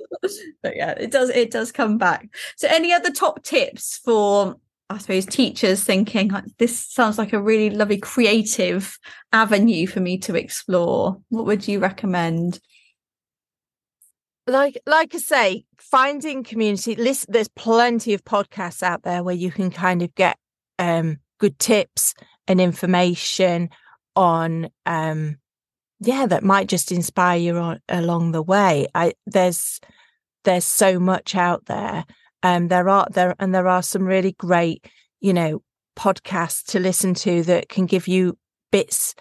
but 0.63 0.77
yeah, 0.77 0.91
it 0.93 1.11
does 1.11 1.31
it 1.31 1.51
does 1.51 1.73
come 1.73 1.97
back. 1.97 2.29
So 2.57 2.69
any 2.71 2.93
other 2.93 3.11
top 3.11 3.43
tips 3.43 3.99
for 3.99 4.57
I 4.91 4.99
suppose 4.99 5.25
teachers 5.25 5.83
thinking 5.83 6.29
like 6.29 6.45
this 6.59 6.79
sounds 6.79 7.17
like 7.17 7.33
a 7.33 7.41
really 7.41 7.71
lovely 7.71 7.97
creative 7.97 8.99
avenue 9.33 9.87
for 9.87 10.01
me 10.01 10.19
to 10.19 10.35
explore. 10.35 11.19
What 11.31 11.47
would 11.47 11.67
you 11.67 11.79
recommend? 11.79 12.61
Like 14.47 14.81
like 14.87 15.15
I 15.15 15.19
say, 15.19 15.65
finding 15.79 16.43
community. 16.43 16.97
Listen, 16.97 17.33
there's 17.33 17.49
plenty 17.49 18.13
of 18.15 18.25
podcasts 18.25 18.83
out 18.83 19.03
there 19.03 19.23
where 19.23 19.35
you 19.35 19.51
can 19.51 19.71
kind 19.71 20.03
of 20.03 20.15
get 20.15 20.37
um, 20.79 21.19
good 21.39 21.59
tips 21.59 22.15
and 22.49 22.61
information 22.61 23.71
on 24.17 24.69
um, 24.85 25.39
yeah 26.01 26.27
that 26.27 26.43
might 26.43 26.69
just 26.69 26.93
inspire 26.93 27.39
you 27.39 27.57
on, 27.57 27.81
along 27.89 28.33
the 28.33 28.43
way. 28.43 28.89
I 28.95 29.13
there's 29.27 29.81
there's 30.45 30.65
so 30.65 30.99
much 30.99 31.37
out 31.37 31.67
there 31.67 32.05
um, 32.43 32.69
there 32.69 32.89
are 32.89 33.07
there 33.11 33.35
and 33.39 33.55
there 33.55 33.69
are 33.69 33.83
some 33.83 34.05
really 34.05 34.33
great, 34.33 34.87
you 35.21 35.33
know, 35.33 35.63
podcasts 35.97 36.65
to 36.73 36.81
listen 36.81 37.15
to 37.15 37.43
that 37.45 37.69
can 37.69 37.87
give 37.87 38.09
you 38.09 38.39
bits 38.71 39.15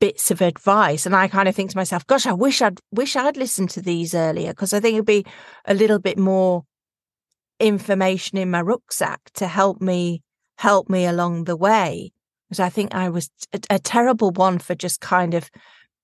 bits 0.00 0.30
of 0.30 0.40
advice. 0.40 1.06
And 1.06 1.14
I 1.14 1.28
kind 1.28 1.48
of 1.48 1.54
think 1.54 1.70
to 1.70 1.76
myself, 1.76 2.06
gosh, 2.06 2.26
I 2.26 2.32
wish 2.32 2.62
I'd 2.62 2.80
wish 2.90 3.16
I'd 3.16 3.36
listened 3.36 3.70
to 3.70 3.82
these 3.82 4.14
earlier 4.14 4.50
because 4.50 4.72
I 4.72 4.80
think 4.80 4.94
it'd 4.94 5.06
be 5.06 5.26
a 5.64 5.74
little 5.74 5.98
bit 5.98 6.18
more 6.18 6.64
information 7.60 8.38
in 8.38 8.50
my 8.50 8.60
rucksack 8.60 9.20
to 9.34 9.46
help 9.46 9.80
me 9.80 10.22
help 10.58 10.88
me 10.88 11.06
along 11.06 11.44
the 11.44 11.56
way. 11.56 12.12
Because 12.48 12.60
I 12.60 12.68
think 12.68 12.94
I 12.94 13.08
was 13.08 13.30
a, 13.52 13.60
a, 13.70 13.78
terrible 13.78 14.30
one 14.30 14.58
for 14.58 14.74
just 14.74 15.00
kind 15.00 15.34
of 15.34 15.50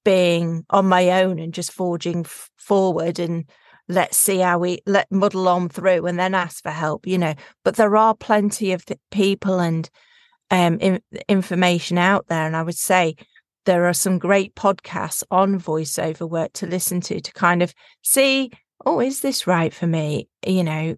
being 0.05 0.64
on 0.70 0.87
my 0.87 1.22
own 1.22 1.38
and 1.38 1.53
just 1.53 1.72
forging 1.72 2.20
f- 2.20 2.50
forward 2.57 3.18
and 3.18 3.44
let's 3.88 4.16
see 4.16 4.38
how 4.38 4.59
we 4.59 4.81
let 4.87 5.11
muddle 5.11 5.48
on 5.48 5.68
through 5.68 6.07
and 6.07 6.18
then 6.18 6.35
ask 6.35 6.62
for 6.62 6.70
help 6.70 7.07
you 7.07 7.18
know 7.18 7.35
but 7.64 7.76
there 7.76 7.96
are 7.96 8.14
plenty 8.14 8.72
of 8.72 8.85
people 9.11 9.59
and 9.59 9.90
um, 10.50 10.79
in, 10.79 11.00
information 11.29 11.98
out 11.98 12.26
there 12.29 12.46
and 12.46 12.57
i 12.57 12.62
would 12.62 12.76
say 12.76 13.16
there 13.66 13.86
are 13.86 13.94
some 13.94 14.18
great 14.18 14.54
podcasts 14.54 15.22
on 15.30 15.60
voiceover 15.60 16.28
work 16.28 16.52
to 16.54 16.66
listen 16.66 17.00
to 17.00 17.20
to 17.20 17.32
kind 17.32 17.62
of 17.62 17.74
see 18.02 18.50
oh 18.86 19.00
is 19.00 19.20
this 19.20 19.46
right 19.46 19.74
for 19.74 19.86
me 19.86 20.28
you 20.46 20.64
know 20.64 20.96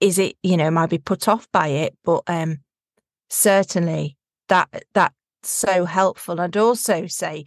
is 0.00 0.18
it 0.18 0.36
you 0.42 0.56
know 0.56 0.70
might 0.70 0.90
be 0.90 0.98
put 0.98 1.28
off 1.28 1.46
by 1.52 1.68
it 1.68 1.96
but 2.04 2.22
um 2.26 2.58
certainly 3.30 4.16
that 4.48 4.68
that's 4.92 5.14
so 5.42 5.84
helpful 5.84 6.40
I'd 6.40 6.56
also 6.56 7.06
say 7.06 7.46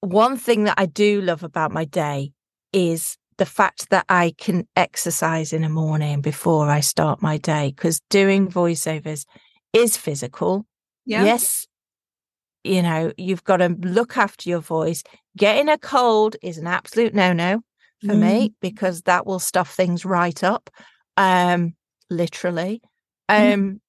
one 0.00 0.36
thing 0.36 0.64
that 0.64 0.74
i 0.78 0.86
do 0.86 1.20
love 1.20 1.44
about 1.44 1.70
my 1.70 1.84
day 1.84 2.32
is 2.72 3.16
the 3.38 3.46
fact 3.46 3.90
that 3.90 4.04
I 4.08 4.34
can 4.38 4.66
exercise 4.76 5.52
in 5.52 5.62
the 5.62 5.68
morning 5.68 6.20
before 6.20 6.68
I 6.68 6.80
start 6.80 7.22
my 7.22 7.38
day, 7.38 7.72
because 7.74 8.00
doing 8.10 8.48
voiceovers 8.48 9.24
is 9.72 9.96
physical. 9.96 10.66
Yeah. 11.06 11.24
Yes, 11.24 11.66
you 12.64 12.82
know, 12.82 13.12
you've 13.16 13.44
got 13.44 13.58
to 13.58 13.68
look 13.80 14.16
after 14.16 14.48
your 14.48 14.60
voice. 14.60 15.02
Getting 15.36 15.68
a 15.68 15.78
cold 15.78 16.36
is 16.42 16.58
an 16.58 16.66
absolute 16.66 17.14
no 17.14 17.32
no 17.32 17.62
for 18.00 18.14
mm. 18.14 18.20
me 18.20 18.54
because 18.60 19.02
that 19.02 19.26
will 19.26 19.38
stuff 19.38 19.74
things 19.74 20.04
right 20.04 20.42
up, 20.44 20.70
um, 21.16 21.74
literally. 22.10 22.82
Mm. 23.30 23.54
Um, 23.54 23.80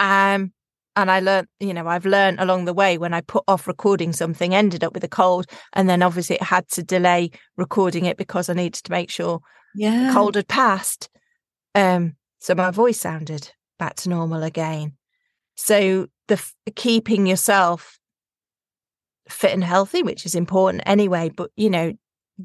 um, 0.00 0.52
and 0.96 1.10
I 1.12 1.20
learned, 1.20 1.46
you 1.60 1.72
know, 1.74 1.86
I've 1.86 2.06
learned 2.06 2.40
along 2.40 2.64
the 2.64 2.74
way 2.74 2.98
when 2.98 3.14
I 3.14 3.20
put 3.20 3.44
off 3.46 3.68
recording 3.68 4.12
something, 4.12 4.52
ended 4.54 4.82
up 4.82 4.94
with 4.94 5.04
a 5.04 5.08
cold, 5.08 5.46
and 5.74 5.88
then 5.88 6.02
obviously 6.02 6.36
it 6.36 6.42
had 6.42 6.68
to 6.70 6.82
delay 6.82 7.30
recording 7.56 8.04
it 8.04 8.16
because 8.16 8.48
I 8.48 8.54
needed 8.54 8.82
to 8.82 8.90
make 8.90 9.10
sure 9.10 9.40
yeah. 9.76 10.08
the 10.08 10.12
cold 10.12 10.34
had 10.34 10.48
passed. 10.48 11.08
Um, 11.74 12.16
so 12.40 12.54
my 12.54 12.72
voice 12.72 12.98
sounded 12.98 13.52
back 13.78 13.94
to 13.96 14.08
normal 14.08 14.42
again. 14.42 14.94
So 15.54 16.08
the 16.26 16.42
keeping 16.74 17.26
yourself 17.26 17.97
fit 19.28 19.52
and 19.52 19.64
healthy, 19.64 20.02
which 20.02 20.26
is 20.26 20.34
important 20.34 20.82
anyway, 20.86 21.30
but 21.34 21.50
you 21.56 21.70
know, 21.70 21.92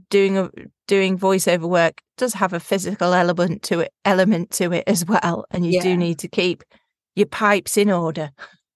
doing 0.09 0.37
a 0.37 0.49
doing 0.87 1.17
voiceover 1.17 1.69
work 1.69 2.01
does 2.17 2.33
have 2.33 2.53
a 2.53 2.59
physical 2.59 3.13
element 3.13 3.63
to 3.63 3.81
it 3.81 3.93
element 4.05 4.51
to 4.51 4.71
it 4.73 4.83
as 4.87 5.05
well, 5.05 5.45
and 5.51 5.65
you 5.65 5.73
yeah. 5.73 5.83
do 5.83 5.97
need 5.97 6.19
to 6.19 6.27
keep 6.27 6.63
your 7.15 7.27
pipes 7.27 7.77
in 7.77 7.91
order. 7.91 8.31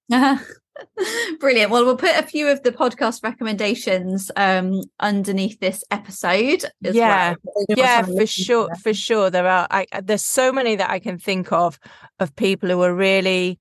Brilliant. 1.40 1.72
Well, 1.72 1.86
we'll 1.86 1.98
put 1.98 2.16
a 2.16 2.24
few 2.24 2.48
of 2.48 2.64
the 2.64 2.72
podcast 2.72 3.24
recommendations 3.24 4.32
um, 4.36 4.82
underneath 5.00 5.60
this 5.60 5.84
episode. 5.92 6.66
yeah, 6.82 7.36
well. 7.44 7.66
yeah, 7.70 8.04
for 8.04 8.26
sure, 8.26 8.70
for 8.76 8.94
sure. 8.94 9.30
There 9.30 9.48
are. 9.48 9.68
I, 9.70 9.86
there's 10.04 10.26
so 10.26 10.52
many 10.52 10.76
that 10.76 10.90
I 10.90 11.00
can 11.00 11.18
think 11.18 11.52
of 11.52 11.80
of 12.20 12.36
people 12.36 12.70
who 12.70 12.82
are 12.84 12.94
really, 12.94 13.60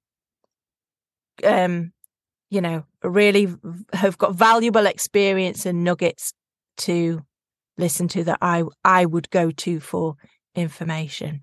um, 1.45 1.93
you 2.51 2.61
know, 2.61 2.85
really 3.09 3.49
have 3.93 4.19
got 4.19 4.35
valuable 4.35 4.87
experience 4.87 5.67
and 5.67 5.85
nuggets 5.85 6.33
to 6.79 7.23
listen 7.79 8.09
to 8.09 8.25
that 8.25 8.39
I 8.43 8.65
I 8.85 9.05
would 9.05 9.31
go 9.31 9.51
to 9.51 9.81
for 9.81 10.17
information. 10.55 11.43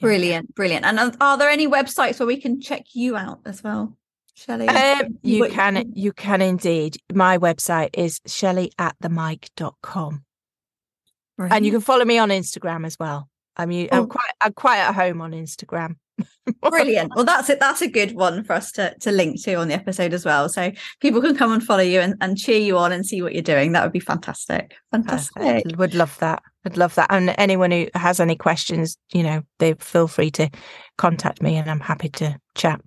Brilliant, 0.00 0.54
brilliant. 0.54 0.84
And 0.84 1.16
are 1.20 1.38
there 1.38 1.50
any 1.50 1.66
websites 1.66 2.20
where 2.20 2.26
we 2.26 2.36
can 2.36 2.60
check 2.60 2.84
you 2.94 3.16
out 3.16 3.40
as 3.44 3.62
well? 3.64 3.96
Shelley? 4.34 4.68
Um, 4.68 5.18
you 5.22 5.48
can 5.48 5.92
you 5.94 6.12
can 6.12 6.40
indeed. 6.40 6.98
My 7.12 7.38
website 7.38 7.90
is 7.94 8.20
shelley 8.26 8.70
at 8.78 8.94
the 9.00 9.08
mic.com. 9.08 10.24
Brilliant. 11.36 11.56
And 11.56 11.66
you 11.66 11.72
can 11.72 11.80
follow 11.80 12.04
me 12.04 12.18
on 12.18 12.28
Instagram 12.28 12.86
as 12.86 12.96
well. 12.98 13.28
I'm, 13.56 13.70
I'm 13.70 13.88
oh. 13.92 14.06
quite 14.06 14.30
I'm 14.40 14.52
quite 14.52 14.78
at 14.78 14.94
home 14.94 15.20
on 15.20 15.32
Instagram. 15.32 15.96
Brilliant. 16.62 17.12
Well, 17.14 17.24
that's 17.24 17.50
it. 17.50 17.60
That's 17.60 17.82
a 17.82 17.88
good 17.88 18.12
one 18.12 18.44
for 18.44 18.52
us 18.52 18.72
to, 18.72 18.94
to 19.00 19.12
link 19.12 19.42
to 19.44 19.54
on 19.54 19.68
the 19.68 19.74
episode 19.74 20.12
as 20.12 20.24
well. 20.24 20.48
So 20.48 20.72
people 21.00 21.20
can 21.20 21.36
come 21.36 21.52
and 21.52 21.62
follow 21.62 21.82
you 21.82 22.00
and, 22.00 22.14
and 22.20 22.38
cheer 22.38 22.58
you 22.58 22.78
on 22.78 22.92
and 22.92 23.04
see 23.06 23.22
what 23.22 23.34
you're 23.34 23.42
doing. 23.42 23.72
That 23.72 23.82
would 23.82 23.92
be 23.92 24.00
fantastic. 24.00 24.74
Fantastic. 24.90 25.34
Perfect. 25.34 25.76
Would 25.76 25.94
love 25.94 26.18
that. 26.18 26.42
I'd 26.64 26.76
love 26.76 26.94
that. 26.96 27.08
And 27.10 27.34
anyone 27.38 27.70
who 27.70 27.88
has 27.94 28.20
any 28.20 28.36
questions, 28.36 28.96
you 29.12 29.22
know, 29.22 29.42
they 29.58 29.74
feel 29.74 30.08
free 30.08 30.30
to 30.32 30.50
contact 30.96 31.42
me 31.42 31.56
and 31.56 31.70
I'm 31.70 31.80
happy 31.80 32.08
to 32.10 32.38
chat. 32.54 32.80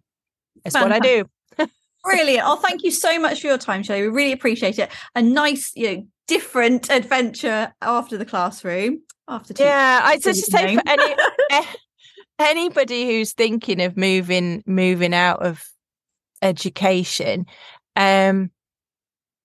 It's 0.65 0.75
what 0.75 0.91
I 0.91 0.99
do. 0.99 1.25
Brilliant. 2.03 2.43
Oh, 2.45 2.57
thank 2.57 2.83
you 2.83 2.91
so 2.91 3.19
much 3.19 3.41
for 3.41 3.47
your 3.47 3.57
time, 3.57 3.83
Shelley. 3.83 4.01
We 4.03 4.07
really 4.07 4.31
appreciate 4.31 4.79
it. 4.79 4.89
A 5.15 5.21
nice, 5.21 5.71
you 5.75 5.95
know, 5.95 6.07
different 6.27 6.89
adventure 6.89 7.73
after 7.81 8.17
the 8.17 8.25
classroom. 8.25 9.01
After 9.27 9.53
yeah, 9.57 10.01
I 10.03 10.17
just 10.17 10.51
say 10.51 10.75
for 10.75 10.81
any 10.87 11.15
eh, 11.51 11.65
anybody 12.41 13.05
who's 13.05 13.33
thinking 13.33 13.81
of 13.81 13.97
moving 13.97 14.63
moving 14.65 15.13
out 15.13 15.45
of 15.45 15.63
education, 16.41 17.45
um, 17.95 18.51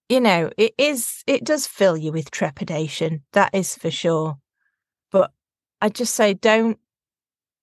you 0.09 0.21
know, 0.21 0.51
it 0.57 0.75
is 0.79 1.23
it 1.27 1.45
does 1.45 1.67
fill 1.67 1.97
you 1.97 2.13
with 2.13 2.31
trepidation. 2.31 3.23
That 3.33 3.55
is 3.55 3.75
for 3.75 3.91
sure. 3.91 4.39
But 5.11 5.33
I 5.81 5.89
just 5.89 6.15
say 6.15 6.35
don't 6.35 6.79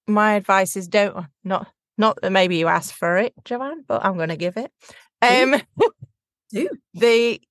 my 0.08 0.34
advice 0.34 0.76
is 0.76 0.88
don't 0.88 1.26
not 1.44 1.68
not 1.98 2.20
that 2.22 2.32
maybe 2.32 2.58
you 2.58 2.68
asked 2.68 2.94
for 2.94 3.18
it, 3.18 3.34
Joanne, 3.46 3.84
but 3.88 4.06
I'm 4.06 4.18
gonna 4.18 4.38
give 4.38 4.58
it. 4.58 4.72
Um 5.22 5.62
Do. 6.52 6.70
the 6.94 7.42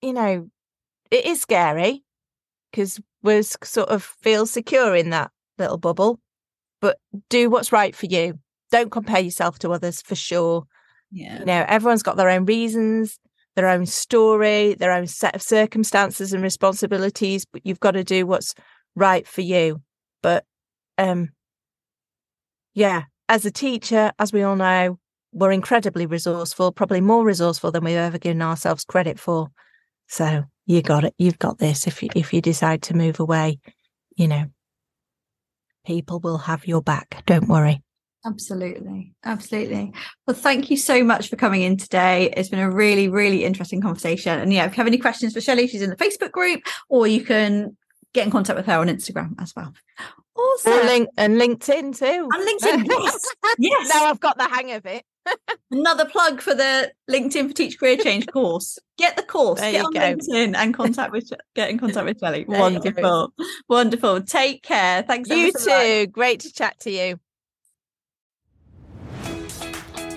you 0.00 0.12
know, 0.12 0.48
it 1.10 1.26
is 1.26 1.40
scary 1.40 2.04
because 2.70 3.00
we 3.22 3.42
sort 3.42 3.88
of 3.88 4.02
feel 4.02 4.46
secure 4.46 4.94
in 4.94 5.10
that 5.10 5.30
little 5.58 5.76
bubble 5.76 6.20
but 6.80 6.98
do 7.28 7.50
what's 7.50 7.72
right 7.72 7.94
for 7.94 8.06
you. 8.06 8.38
Don't 8.70 8.90
compare 8.90 9.20
yourself 9.20 9.58
to 9.60 9.70
others 9.70 10.02
for 10.02 10.14
sure. 10.14 10.66
Yeah. 11.10 11.40
You 11.40 11.44
know, 11.44 11.64
everyone's 11.66 12.02
got 12.02 12.16
their 12.16 12.28
own 12.28 12.44
reasons, 12.44 13.18
their 13.56 13.68
own 13.68 13.86
story, 13.86 14.74
their 14.74 14.92
own 14.92 15.06
set 15.06 15.34
of 15.34 15.42
circumstances 15.42 16.32
and 16.32 16.42
responsibilities, 16.42 17.44
but 17.44 17.64
you've 17.64 17.80
got 17.80 17.92
to 17.92 18.04
do 18.04 18.26
what's 18.26 18.54
right 18.94 19.26
for 19.26 19.40
you. 19.40 19.82
But 20.22 20.44
um 20.98 21.30
yeah, 22.74 23.04
as 23.28 23.44
a 23.44 23.50
teacher, 23.50 24.12
as 24.18 24.32
we 24.32 24.42
all 24.42 24.56
know, 24.56 24.98
we're 25.32 25.52
incredibly 25.52 26.06
resourceful, 26.06 26.72
probably 26.72 27.00
more 27.00 27.24
resourceful 27.24 27.70
than 27.70 27.84
we've 27.84 27.96
ever 27.96 28.18
given 28.18 28.42
ourselves 28.42 28.84
credit 28.84 29.18
for. 29.18 29.48
So 30.08 30.44
you 30.66 30.82
got 30.82 31.04
it. 31.04 31.14
You've 31.18 31.38
got 31.38 31.58
this. 31.58 31.86
If 31.86 32.02
you 32.02 32.10
if 32.14 32.32
you 32.32 32.40
decide 32.40 32.82
to 32.82 32.96
move 32.96 33.20
away, 33.20 33.58
you 34.16 34.28
know, 34.28 34.46
people 35.90 36.20
will 36.20 36.38
have 36.38 36.68
your 36.68 36.80
back. 36.80 37.24
Don't 37.26 37.48
worry. 37.48 37.82
Absolutely. 38.24 39.12
Absolutely. 39.24 39.92
Well, 40.24 40.36
thank 40.36 40.70
you 40.70 40.76
so 40.76 41.02
much 41.02 41.28
for 41.28 41.34
coming 41.34 41.62
in 41.62 41.76
today. 41.76 42.32
It's 42.36 42.48
been 42.48 42.60
a 42.60 42.70
really, 42.70 43.08
really 43.08 43.44
interesting 43.44 43.80
conversation. 43.80 44.38
And 44.38 44.52
yeah, 44.52 44.66
if 44.66 44.72
you 44.72 44.76
have 44.76 44.86
any 44.86 44.98
questions 44.98 45.32
for 45.32 45.40
Shelley, 45.40 45.66
she's 45.66 45.82
in 45.82 45.90
the 45.90 45.96
Facebook 45.96 46.30
group, 46.30 46.62
or 46.88 47.08
you 47.08 47.24
can 47.24 47.76
get 48.14 48.24
in 48.24 48.30
contact 48.30 48.56
with 48.56 48.66
her 48.66 48.78
on 48.78 48.86
Instagram 48.86 49.34
as 49.40 49.52
well. 49.56 49.74
Awesome. 50.36 50.72
And, 50.74 50.86
link- 50.86 51.08
and 51.16 51.40
LinkedIn 51.40 51.98
too. 51.98 52.28
And 52.32 52.48
LinkedIn, 52.48 52.86
yes. 52.88 53.24
yes. 53.58 53.88
Now 53.92 54.04
I've 54.04 54.20
got 54.20 54.38
the 54.38 54.48
hang 54.48 54.70
of 54.70 54.86
it. 54.86 55.04
Another 55.70 56.04
plug 56.04 56.40
for 56.40 56.54
the 56.54 56.92
LinkedIn 57.10 57.48
for 57.48 57.54
Teach 57.54 57.78
Career 57.78 57.96
Change 57.96 58.26
course. 58.26 58.78
Get 58.98 59.16
the 59.16 59.22
course. 59.22 59.60
There 59.60 59.72
get 59.72 59.84
on 59.84 59.92
go. 59.92 60.00
LinkedIn 60.00 60.56
and 60.56 60.74
contact 60.74 61.12
with 61.12 61.32
get 61.54 61.70
in 61.70 61.78
contact 61.78 62.06
with 62.06 62.18
Shelley. 62.18 62.44
Wonderful. 62.48 63.32
Wonderful. 63.68 64.22
Take 64.22 64.62
care. 64.62 65.02
Thanks. 65.02 65.28
You 65.28 65.52
so 65.52 65.70
too. 65.70 66.00
Much. 66.00 66.12
Great 66.12 66.40
to 66.40 66.52
chat 66.52 66.80
to 66.80 66.90
you. 66.90 67.20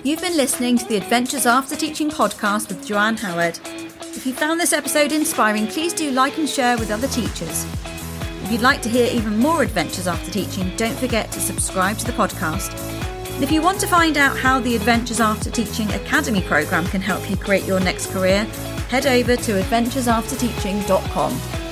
You've 0.02 0.20
been 0.20 0.36
listening 0.36 0.76
to 0.78 0.84
the 0.84 0.96
Adventures 0.96 1.46
After 1.46 1.76
Teaching 1.76 2.10
podcast 2.10 2.68
with 2.68 2.86
Joanne 2.86 3.16
Howard. 3.16 3.58
If 4.00 4.26
you 4.26 4.34
found 4.34 4.60
this 4.60 4.72
episode 4.72 5.12
inspiring, 5.12 5.66
please 5.66 5.94
do 5.94 6.10
like 6.10 6.36
and 6.36 6.48
share 6.48 6.76
with 6.76 6.90
other 6.90 7.08
teachers. 7.08 7.64
If 8.42 8.52
you'd 8.52 8.60
like 8.60 8.82
to 8.82 8.90
hear 8.90 9.10
even 9.10 9.38
more 9.38 9.62
adventures 9.62 10.06
after 10.06 10.30
teaching, 10.30 10.76
don't 10.76 10.96
forget 10.98 11.32
to 11.32 11.40
subscribe 11.40 11.96
to 11.98 12.04
the 12.04 12.12
podcast. 12.12 13.03
If 13.40 13.50
you 13.50 13.60
want 13.60 13.80
to 13.80 13.88
find 13.88 14.16
out 14.16 14.38
how 14.38 14.60
the 14.60 14.76
Adventures 14.76 15.20
After 15.20 15.50
Teaching 15.50 15.90
Academy 15.92 16.40
program 16.40 16.86
can 16.86 17.00
help 17.00 17.28
you 17.28 17.36
create 17.36 17.64
your 17.64 17.80
next 17.80 18.12
career, 18.12 18.44
head 18.88 19.06
over 19.06 19.34
to 19.36 19.60
adventuresafterteaching.com. 19.60 21.63